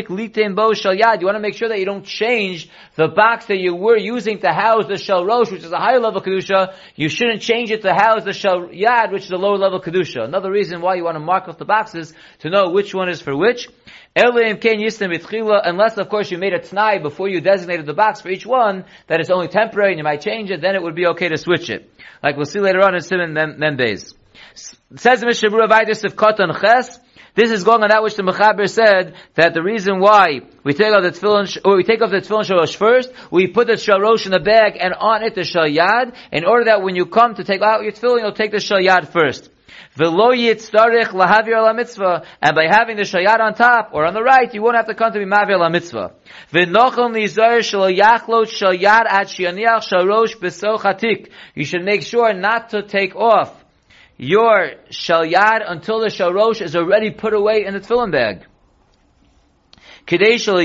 litin 0.09 0.55
bo 0.55 0.71
shalyad. 0.71 1.21
You 1.21 1.27
want 1.27 1.35
to 1.35 1.39
make 1.39 1.55
sure 1.55 1.69
that 1.69 1.79
you 1.79 1.85
don't 1.85 2.05
change 2.05 2.69
the 2.95 3.07
box 3.07 3.45
that 3.45 3.57
you 3.57 3.73
were 3.75 4.00
using 4.01 4.39
to 4.39 4.51
house 4.51 4.87
the 4.87 4.97
shel 4.97 5.25
rosh, 5.25 5.51
which 5.51 5.63
is 5.63 5.71
a 5.71 5.77
higher 5.77 5.99
level 5.99 6.21
kedusha. 6.21 6.73
You 6.95 7.09
shouldn't 7.09 7.41
change 7.41 7.71
it 7.71 7.81
to 7.83 7.93
house 7.93 8.23
the 8.23 8.33
shel 8.33 8.67
yad, 8.67 9.11
which 9.11 9.23
is 9.25 9.31
a 9.31 9.37
lower 9.37 9.57
level 9.57 9.79
kedusha. 9.81 10.23
Another 10.23 10.51
reason 10.51 10.81
why 10.81 10.95
you 10.95 11.03
want 11.03 11.15
to 11.15 11.19
mark 11.19 11.47
off 11.47 11.57
the 11.57 11.65
boxes 11.65 12.13
to 12.39 12.49
know 12.49 12.69
which 12.69 12.93
one 12.93 13.09
is 13.09 13.21
for 13.21 13.35
which. 13.35 13.67
Unless, 14.13 15.97
of 15.97 16.09
course, 16.09 16.31
you 16.31 16.37
made 16.37 16.53
a 16.53 16.59
t'nai 16.59 17.01
before 17.01 17.29
you 17.29 17.39
designated 17.39 17.85
the 17.85 17.93
box 17.93 18.19
for 18.19 18.29
each 18.29 18.45
one, 18.45 18.83
that 19.07 19.21
it's 19.21 19.29
only 19.29 19.47
temporary 19.47 19.91
and 19.91 19.99
you 19.99 20.03
might 20.03 20.19
change 20.21 20.51
it, 20.51 20.59
then 20.61 20.75
it 20.75 20.83
would 20.83 20.95
be 20.95 21.07
okay 21.07 21.29
to 21.29 21.37
switch 21.37 21.69
it. 21.69 21.89
Like 22.21 22.35
we'll 22.35 22.45
see 22.45 22.59
later 22.59 22.81
on 22.81 22.93
in 22.93 23.01
Simon 23.01 23.33
Membeis. 23.33 24.13
Says 24.53 25.23
Mishabura 25.23 25.69
Vaidis 25.69 26.03
of 26.03 26.17
Ches, 26.17 26.99
This 27.33 27.51
is 27.51 27.63
going 27.63 27.81
on 27.81 27.89
that 27.89 28.03
which 28.03 28.15
the 28.15 28.23
Mechaber 28.23 28.69
said 28.69 29.15
that 29.35 29.53
the 29.53 29.63
reason 29.63 29.99
why 29.99 30.41
we 30.65 30.73
take 30.73 30.93
off 30.93 31.01
the 31.01 31.11
tefillin, 31.11 31.57
or 31.63 31.77
we 31.77 31.83
take 31.83 32.01
off 32.01 32.11
the 32.11 32.17
tefillin 32.17 32.43
shalosh 32.43 32.75
first, 32.75 33.09
we 33.31 33.47
put 33.47 33.67
the 33.67 33.73
shalosh 33.73 34.25
in 34.25 34.31
the 34.31 34.39
bag 34.39 34.77
and 34.77 34.93
on 34.93 35.23
it 35.23 35.35
the 35.35 35.41
shalyad, 35.41 36.13
in 36.33 36.45
order 36.45 36.65
that 36.65 36.81
when 36.81 36.95
you 36.95 37.05
come 37.05 37.35
to 37.35 37.45
take 37.45 37.61
out 37.61 37.83
your 37.83 37.93
tefillin, 37.93 38.19
you'll 38.19 38.33
take 38.33 38.51
the 38.51 38.57
shalyad 38.57 39.07
first. 39.13 39.49
V'lo 39.97 40.35
yitzarech 40.35 41.07
lahavir 41.07 41.61
la 41.63 41.71
mitzvah, 41.71 42.25
and 42.41 42.55
by 42.55 42.65
having 42.69 42.97
the 42.97 43.03
shayat 43.03 43.39
on 43.39 43.53
top 43.53 43.91
or 43.93 44.05
on 44.05 44.13
the 44.13 44.23
right, 44.23 44.53
you 44.53 44.61
won't 44.61 44.75
have 44.75 44.87
to 44.87 44.93
come 44.93 45.13
to 45.13 45.19
be 45.19 45.25
mavir 45.25 45.57
la 45.57 45.69
mitzvah. 45.69 46.13
V'nochel 46.51 47.11
nizar 47.15 47.59
shelo 47.59 47.93
yachlot 47.93 48.47
shayat 48.47 49.05
at 49.09 49.27
shianiach 49.27 49.89
sharosh 49.89 50.37
besochatik. 50.37 51.29
You 51.55 51.63
should 51.63 51.83
make 51.83 52.03
sure 52.03 52.33
not 52.33 52.69
to 52.69 52.83
take 52.83 53.15
off 53.15 53.60
your 54.21 54.73
shalyad 54.91 55.63
until 55.67 55.99
the 55.99 56.05
sharosh 56.05 56.61
is 56.61 56.75
already 56.75 57.09
put 57.09 57.33
away 57.33 57.65
in 57.65 57.73
the 57.73 57.79
tefillin 57.79 58.11
bag. 58.11 58.45
So 60.07 60.59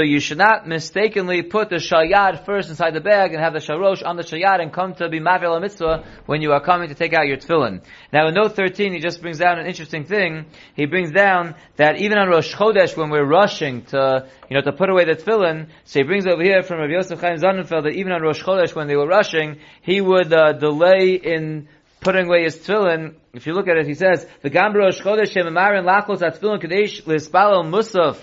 you 0.00 0.20
should 0.20 0.38
not 0.38 0.66
mistakenly 0.66 1.42
put 1.42 1.68
the 1.68 1.76
shayad 1.76 2.44
first 2.44 2.70
inside 2.70 2.94
the 2.94 3.00
bag 3.00 3.32
and 3.32 3.42
have 3.42 3.52
the 3.52 3.58
sharosh 3.58 4.04
on 4.04 4.16
the 4.16 4.22
shayad 4.22 4.60
and 4.60 4.72
come 4.72 4.94
to 4.94 5.08
be 5.08 5.20
mavil 5.20 5.58
mitzvah 5.60 6.04
when 6.26 6.40
you 6.40 6.52
are 6.52 6.60
coming 6.60 6.88
to 6.88 6.94
take 6.94 7.12
out 7.12 7.26
your 7.26 7.36
tefillin. 7.36 7.82
Now 8.12 8.28
in 8.28 8.34
note 8.34 8.56
13 8.56 8.92
he 8.92 8.98
just 8.98 9.20
brings 9.20 9.38
down 9.38 9.58
an 9.58 9.66
interesting 9.66 10.04
thing. 10.04 10.46
He 10.74 10.86
brings 10.86 11.12
down 11.12 11.54
that 11.76 11.98
even 11.98 12.18
on 12.18 12.28
Rosh 12.28 12.54
Chodesh 12.54 12.96
when 12.96 13.10
we're 13.10 13.26
rushing 13.26 13.84
to, 13.86 14.28
you 14.48 14.56
know, 14.56 14.62
to 14.62 14.72
put 14.72 14.90
away 14.90 15.04
the 15.04 15.14
tefillin, 15.14 15.68
so 15.84 16.00
he 16.00 16.04
brings 16.04 16.26
over 16.26 16.42
here 16.42 16.62
from 16.62 16.78
Rav 16.78 16.90
Yosef 16.90 17.20
Chaim 17.20 17.38
Sonnenfeld 17.38 17.84
that 17.84 17.94
even 17.94 18.12
on 18.12 18.22
Rosh 18.22 18.42
Chodesh 18.42 18.74
when 18.74 18.88
they 18.88 18.96
were 18.96 19.06
rushing, 19.06 19.58
he 19.82 20.00
would 20.00 20.32
uh, 20.32 20.52
delay 20.52 21.14
in 21.14 21.68
putting 22.02 22.26
away 22.26 22.42
his 22.42 22.56
tefillin, 22.56 23.14
if 23.32 23.46
you 23.46 23.54
look 23.54 23.68
at 23.68 23.76
it, 23.76 23.86
he 23.86 23.94
says, 23.94 24.26
the 24.42 24.50
Gambro 24.50 24.88
Shchodesh 24.88 25.32
Shemamarin 25.32 25.84
Lachos 25.84 26.20
Atfillin 26.20 26.60
Kadesh 26.60 27.02
Lispalo 27.04 27.64
Musaf 27.64 28.18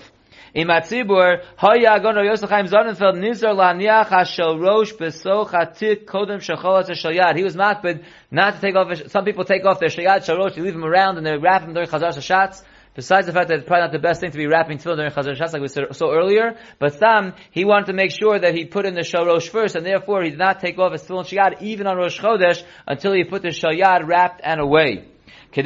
in 0.52 0.68
Matzibur, 0.68 1.42
Hoya 1.56 1.92
Agon 1.92 2.16
Yosef 2.24 2.50
Chaim 2.50 2.66
Sonnenfeld 2.66 3.16
Nizar 3.16 3.54
Laniach 3.54 4.08
Hashel 4.08 4.58
Rosh 4.60 4.92
Besoch 4.92 5.50
Hatik 5.50 6.04
Kodem 6.04 6.40
Shecholat 6.40 6.90
Shayad. 6.90 7.36
He 7.36 7.42
was 7.42 7.56
makbid 7.56 8.04
not 8.30 8.56
to 8.56 8.60
take 8.60 8.76
off, 8.76 9.10
some 9.10 9.24
people 9.24 9.44
take 9.44 9.64
off 9.64 9.80
their 9.80 9.88
Shayad 9.88 10.26
Sharosh, 10.26 10.56
you 10.56 10.64
leave 10.64 10.74
them 10.74 10.84
around 10.84 11.16
and 11.16 11.26
they 11.26 11.36
wrap 11.36 11.62
them 11.62 11.72
during 11.72 11.88
Chazar 11.88 12.12
Shashatz. 12.12 12.62
Besides 12.94 13.26
the 13.26 13.32
fact 13.32 13.48
that 13.48 13.58
it's 13.58 13.66
probably 13.66 13.82
not 13.82 13.92
the 13.92 14.00
best 14.00 14.20
thing 14.20 14.32
to 14.32 14.36
be 14.36 14.48
wrapping 14.48 14.78
tefillin 14.78 14.96
during 14.96 15.12
Chazar 15.12 15.38
Shas, 15.38 15.52
like 15.52 15.62
we 15.62 15.68
saw 15.68 16.12
earlier, 16.12 16.56
but 16.80 16.98
Sam, 16.98 17.34
he 17.52 17.64
wanted 17.64 17.86
to 17.86 17.92
make 17.92 18.10
sure 18.10 18.36
that 18.38 18.54
he 18.54 18.64
put 18.64 18.84
in 18.84 18.94
the 18.94 19.02
Shalosh 19.02 19.48
first, 19.48 19.76
and 19.76 19.86
therefore 19.86 20.24
he 20.24 20.30
did 20.30 20.40
not 20.40 20.58
take 20.60 20.76
off 20.78 20.92
his 20.92 21.02
tefillin 21.02 21.24
shayad 21.24 21.62
even 21.62 21.86
on 21.86 21.96
Rosh 21.96 22.18
Chodesh 22.18 22.64
until 22.88 23.12
he 23.12 23.22
put 23.22 23.42
the 23.42 23.48
shayad 23.48 24.06
wrapped 24.06 24.40
and 24.42 24.60
away. 24.60 25.06
In 25.52 25.64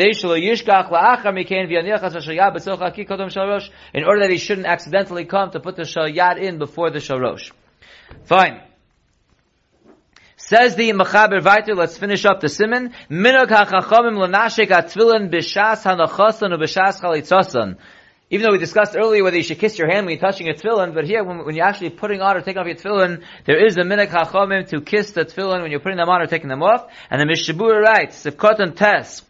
order 4.05 4.21
that 4.21 4.31
he 4.31 4.39
shouldn't 4.39 4.67
accidentally 4.67 5.25
come 5.27 5.51
to 5.51 5.61
put 5.61 5.77
the 5.77 5.83
shayad 5.83 6.39
in 6.41 6.59
before 6.59 6.91
the 6.91 6.99
shalosh. 6.99 7.53
Fine. 8.25 8.61
Says 10.47 10.77
the 10.77 10.91
Mechaber 10.91 11.41
Viter, 11.41 11.75
let's 11.75 11.97
finish 11.97 12.27
up 12.27 12.41
the 12.41 12.51
simon. 12.51 12.93
Minog 13.11 13.49
ha'chachamim 13.49 14.19
l'nashik 14.19 14.69
atfilin 14.69 15.31
b'shas 15.31 15.85
hanachasan 15.85 16.51
u 16.51 16.59
b'shas 16.59 17.01
chalitzasan. 17.01 17.79
Even 18.29 18.45
though 18.45 18.53
we 18.53 18.59
discussed 18.59 18.95
earlier 18.95 19.25
whether 19.25 19.39
you 19.39 19.43
should 19.43 19.59
kiss 19.59 19.79
your 19.79 19.91
hand 19.91 20.05
when 20.05 20.15
you're 20.15 20.21
touching 20.21 20.45
your 20.45 20.55
tefillin, 20.55 20.93
but 20.93 21.07
here 21.07 21.25
when, 21.25 21.47
when, 21.47 21.55
you're 21.55 21.65
actually 21.65 21.89
putting 21.89 22.21
on 22.21 22.37
or 22.37 22.43
taking 22.43 22.59
off 22.59 22.67
your 22.67 22.77
tefillin, 22.77 23.23
there 23.47 23.65
is 23.65 23.79
a 23.79 23.85
minhag 23.85 24.09
hachamim 24.09 24.69
to 24.69 24.83
kiss 24.83 25.13
the 25.13 25.25
tefillin 25.25 25.63
when 25.63 25.71
you're 25.71 25.81
putting 25.81 25.97
them 25.97 26.11
on 26.11 26.21
or 26.21 26.27
taking 26.27 26.51
them 26.51 26.63
off. 26.63 26.93
And 27.11 27.19
the 27.19 27.25
Mishabura 27.25 27.81
writes, 27.81 28.27
if 28.27 28.37
cotton 28.37 28.75
test, 28.75 29.25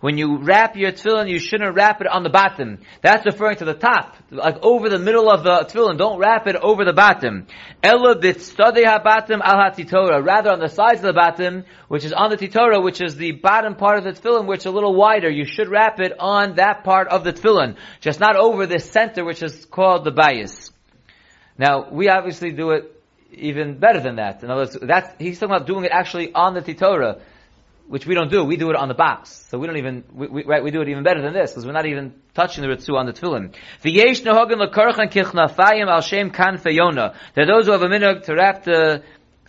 when 0.00 0.18
you 0.18 0.38
wrap 0.38 0.76
your 0.76 0.92
tefillin, 0.92 1.28
you 1.28 1.38
shouldn't 1.38 1.74
wrap 1.74 2.00
it 2.00 2.06
on 2.06 2.22
the 2.22 2.30
bottom. 2.30 2.78
That's 3.02 3.26
referring 3.26 3.56
to 3.58 3.64
the 3.64 3.74
top, 3.74 4.16
like 4.30 4.56
over 4.62 4.88
the 4.88 4.98
middle 4.98 5.30
of 5.30 5.44
the 5.44 5.66
tefillin. 5.70 5.98
Don't 5.98 6.18
wrap 6.18 6.46
it 6.46 6.56
over 6.56 6.84
the 6.84 6.92
bottom. 6.92 7.46
Rather 7.82 8.10
on 10.50 10.60
the 10.60 10.68
sides 10.68 11.00
of 11.00 11.06
the 11.06 11.12
bottom, 11.14 11.64
which 11.88 12.04
is 12.04 12.12
on 12.12 12.30
the 12.30 12.36
titora, 12.36 12.82
which 12.82 13.00
is 13.00 13.16
the 13.16 13.32
bottom 13.32 13.74
part 13.74 13.98
of 13.98 14.04
the 14.04 14.12
tefillin, 14.12 14.46
which 14.46 14.60
is 14.60 14.66
a 14.66 14.70
little 14.70 14.94
wider. 14.94 15.30
You 15.30 15.44
should 15.44 15.68
wrap 15.68 16.00
it 16.00 16.12
on 16.18 16.56
that 16.56 16.84
part 16.84 17.08
of 17.08 17.24
the 17.24 17.32
tefillin, 17.32 17.76
just 18.00 18.20
not 18.20 18.36
over 18.36 18.66
the 18.66 18.78
center, 18.78 19.24
which 19.24 19.42
is 19.42 19.64
called 19.64 20.04
the 20.04 20.10
bias. 20.10 20.70
Now, 21.56 21.90
we 21.90 22.08
obviously 22.08 22.52
do 22.52 22.70
it 22.70 22.97
even 23.32 23.78
better 23.78 24.00
than 24.00 24.16
that. 24.16 24.42
In 24.42 24.50
other 24.50 24.62
words, 24.62 24.78
that's, 24.80 25.10
he's 25.18 25.38
talking 25.38 25.54
about 25.54 25.66
doing 25.66 25.84
it 25.84 25.90
actually 25.92 26.32
on 26.32 26.54
the 26.54 26.62
Titora, 26.62 27.20
which 27.86 28.06
we 28.06 28.14
don't 28.14 28.30
do. 28.30 28.44
We 28.44 28.56
do 28.56 28.70
it 28.70 28.76
on 28.76 28.88
the 28.88 28.94
box. 28.94 29.46
So 29.50 29.58
we 29.58 29.66
don't 29.66 29.78
even, 29.78 30.04
we, 30.12 30.28
we, 30.28 30.44
right, 30.44 30.62
we 30.62 30.70
do 30.70 30.82
it 30.82 30.88
even 30.88 31.04
better 31.04 31.22
than 31.22 31.32
this, 31.32 31.50
because 31.52 31.64
we're 31.66 31.72
not 31.72 31.86
even 31.86 32.14
touching 32.34 32.62
the 32.62 32.68
Ritzu 32.68 32.94
on 32.94 33.06
the 33.06 33.12
Tefillin. 33.12 33.54
Al 35.88 36.00
shem. 36.02 36.30
There 36.30 37.44
are 37.44 37.46
those 37.46 37.66
who 37.66 37.72
have 37.72 37.82
a 37.82 37.88
minhag 37.88 38.24
to 38.24 38.34
wrap 38.34 38.64
the, 38.64 39.02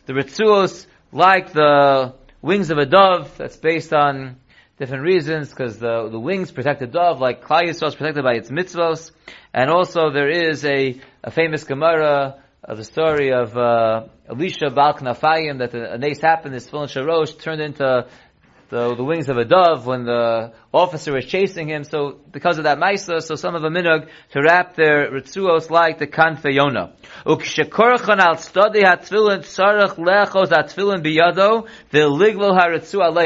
the 0.05 0.13
Ritzuos 0.13 0.85
like 1.11 1.51
the 1.53 2.13
wings 2.41 2.69
of 2.69 2.77
a 2.77 2.85
dove, 2.85 3.37
that's 3.37 3.57
based 3.57 3.93
on 3.93 4.37
different 4.77 5.03
reasons, 5.03 5.49
because 5.49 5.77
the, 5.77 6.07
the 6.09 6.19
wings 6.19 6.51
protect 6.51 6.79
the 6.79 6.87
dove, 6.87 7.19
like 7.19 7.43
Klal 7.43 7.63
Yisrael 7.63 7.89
is 7.89 7.95
protected 7.95 8.23
by 8.23 8.35
its 8.35 8.49
mitzvos. 8.49 9.11
And 9.53 9.69
also 9.69 10.11
there 10.11 10.29
is 10.29 10.63
a, 10.63 11.01
a 11.23 11.31
famous 11.31 11.65
Gemara, 11.65 12.41
of 12.63 12.77
the 12.77 12.83
story 12.83 13.31
of 13.31 13.55
uh, 13.55 14.07
Elisha 14.27 14.69
Bal 14.69 14.93
Knafayim 14.95 15.59
that 15.59 15.73
a, 15.73 15.93
a 15.93 15.97
nace 15.97 16.21
happened. 16.21 16.53
This 16.53 16.69
tefillin 16.69 16.87
sharosh 16.87 17.39
turned 17.41 17.61
into 17.61 18.05
the, 18.69 18.95
the 18.95 19.03
wings 19.03 19.29
of 19.29 19.37
a 19.37 19.45
dove 19.45 19.85
when 19.85 20.03
the 20.03 20.51
officer 20.73 21.13
was 21.13 21.25
chasing 21.25 21.69
him. 21.69 21.83
So 21.83 22.19
because 22.31 22.57
of 22.57 22.65
that 22.65 22.77
ma'isa, 22.77 23.21
so 23.21 23.35
some 23.35 23.55
of 23.55 23.61
the 23.61 23.69
minhag 23.69 24.09
to 24.31 24.41
wrap 24.41 24.75
their 24.75 25.09
ritzuos 25.09 25.69
like 25.69 25.99
the 25.99 26.07
kanfeyona. 26.07 26.91
Ukshekorchan 27.25 28.19
al. 28.19 28.35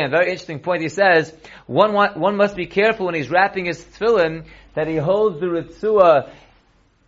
Very 0.10 0.30
interesting 0.30 0.60
point. 0.60 0.82
He 0.82 0.90
says 0.90 1.36
one 1.66 1.94
one 1.94 2.38
must 2.38 2.56
be 2.56 2.68
careful 2.68 3.08
when 3.08 3.16
he's 3.16 3.30
wrapping 3.30 3.66
his 3.66 3.84
tefillin 3.84 4.46
that 4.76 4.88
he 4.88 4.96
holds 4.96 5.40
the 5.40 5.48
ritzua 5.48 6.30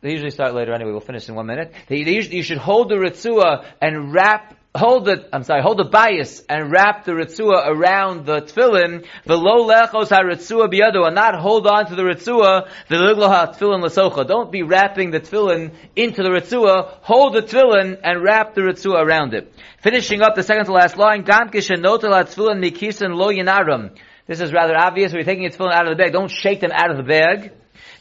they 0.05 0.11
usually 0.11 0.29
start 0.29 0.53
later 0.53 0.71
anyway. 0.71 0.91
We'll 0.91 0.99
finish 0.99 1.27
in 1.27 1.33
one 1.33 1.47
minute. 1.47 1.73
They, 1.87 2.03
they 2.03 2.13
usually, 2.13 2.37
you 2.37 2.43
should 2.43 2.59
hold 2.59 2.89
the 2.89 2.95
ritzua 2.95 3.65
and 3.81 4.13
wrap 4.13 4.55
hold 4.75 5.05
the, 5.05 5.27
I'm 5.33 5.43
sorry, 5.43 5.61
hold 5.61 5.79
the 5.79 5.85
bias 5.85 6.43
and 6.47 6.71
wrap 6.71 7.05
the 7.05 7.13
ritzua 7.13 7.65
around 7.67 8.25
the 8.25 8.41
tefillin, 8.41 9.05
the 9.23 9.37
lo 9.37 9.65
lechos 9.67 10.09
ha-ritzua 10.09 10.69
biyado, 10.69 11.07
and 11.07 11.15
not 11.15 11.33
hold 11.39 11.65
on 11.65 11.87
to 11.87 11.95
the 11.95 12.03
ritzua, 12.03 12.69
the 12.89 12.97
liglo 12.97 13.27
ha-tefillin 13.27 13.83
lasocha. 13.83 14.27
Don't 14.27 14.51
be 14.51 14.61
wrapping 14.61 15.11
the 15.11 15.21
tefillin 15.21 15.71
into 15.95 16.21
the 16.21 16.29
ritzua, 16.29 16.99
hold 17.01 17.33
the 17.33 17.41
tefillin 17.41 17.99
and 18.03 18.21
wrap 18.21 18.53
the 18.53 18.61
ritzua 18.61 19.01
around 19.03 19.33
it. 19.33 19.51
Finishing 19.81 20.21
up 20.21 20.35
the 20.35 20.43
second 20.43 20.65
to 20.65 20.73
last 20.73 20.97
line, 20.97 21.23
gam 21.23 21.49
kishenotel 21.49 22.11
ha-tefillin 22.11 22.61
mikisan 22.61 23.15
lo 23.15 23.31
yinaram. 23.31 23.97
This 24.27 24.41
is 24.41 24.51
rather 24.51 24.75
obvious. 24.77 25.13
You're 25.13 25.23
taking 25.23 25.43
your 25.43 25.51
tefillin 25.51 25.73
out 25.73 25.87
of 25.87 25.97
the 25.97 26.03
bag, 26.03 26.11
don't 26.11 26.29
shake 26.29 26.59
them 26.59 26.71
out 26.73 26.91
of 26.91 26.97
the 26.97 27.03
bag. 27.03 27.53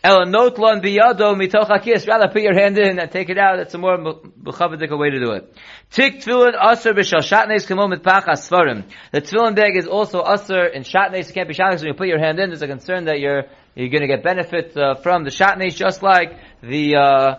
Mitoch. 0.04 2.06
Rather 2.06 2.28
put 2.28 2.42
your 2.42 2.54
hand 2.54 2.78
in 2.78 2.98
and 2.98 3.10
take 3.10 3.30
it 3.30 3.38
out. 3.38 3.56
That's 3.56 3.72
a 3.72 3.78
more 3.78 3.96
b'chavadik 3.96 4.98
way 4.98 5.10
to 5.10 5.18
do 5.18 5.32
it. 5.32 5.56
Tik 5.90 6.20
tefillin 6.20 6.52
aser 6.54 6.92
b'shal 6.92 7.20
shatnes 7.20 7.66
kamom 7.66 7.90
mit 7.90 8.02
pachas 8.02 8.48
svarim. 8.48 8.84
The 9.12 9.22
tefillin 9.22 9.56
bag 9.56 9.76
is 9.76 9.86
also 9.86 10.22
aser 10.22 10.66
in 10.66 10.82
shatnes. 10.82 11.28
You 11.28 11.34
can't 11.34 11.48
be 11.48 11.54
shatnes 11.54 11.78
when 11.78 11.86
you 11.86 11.94
put 11.94 12.08
your 12.08 12.18
hand 12.18 12.38
in. 12.38 12.50
There's 12.50 12.60
a 12.60 12.66
concern 12.66 13.06
that 13.06 13.18
you're 13.18 13.44
you're 13.74 13.88
going 13.88 14.02
to 14.02 14.06
get 14.06 14.22
benefit 14.22 14.76
uh, 14.76 14.96
from 14.96 15.24
the 15.24 15.30
shatnes, 15.30 15.74
just 15.74 16.02
like 16.02 16.38
the. 16.62 16.96
Uh, 16.96 17.34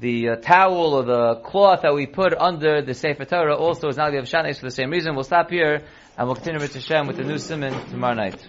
the 0.00 0.30
uh, 0.30 0.36
towel 0.36 0.94
or 0.94 1.02
the 1.02 1.34
cloth 1.44 1.82
that 1.82 1.94
we 1.94 2.06
put 2.06 2.32
under 2.32 2.80
the 2.80 2.94
Sefer 2.94 3.26
Torah 3.26 3.54
also 3.54 3.88
is 3.88 3.98
not 3.98 4.14
have 4.14 4.24
shatnes 4.24 4.58
for 4.58 4.64
the 4.64 4.70
same 4.70 4.88
reason. 4.88 5.14
We'll 5.14 5.24
stop 5.24 5.50
here 5.50 5.82
and 6.16 6.26
we'll 6.26 6.36
continue 6.36 6.58
with 6.58 6.72
Hashem 6.72 7.06
with 7.06 7.18
the 7.18 7.24
new 7.24 7.36
simon 7.36 7.74
tomorrow 7.90 8.14
night. 8.14 8.48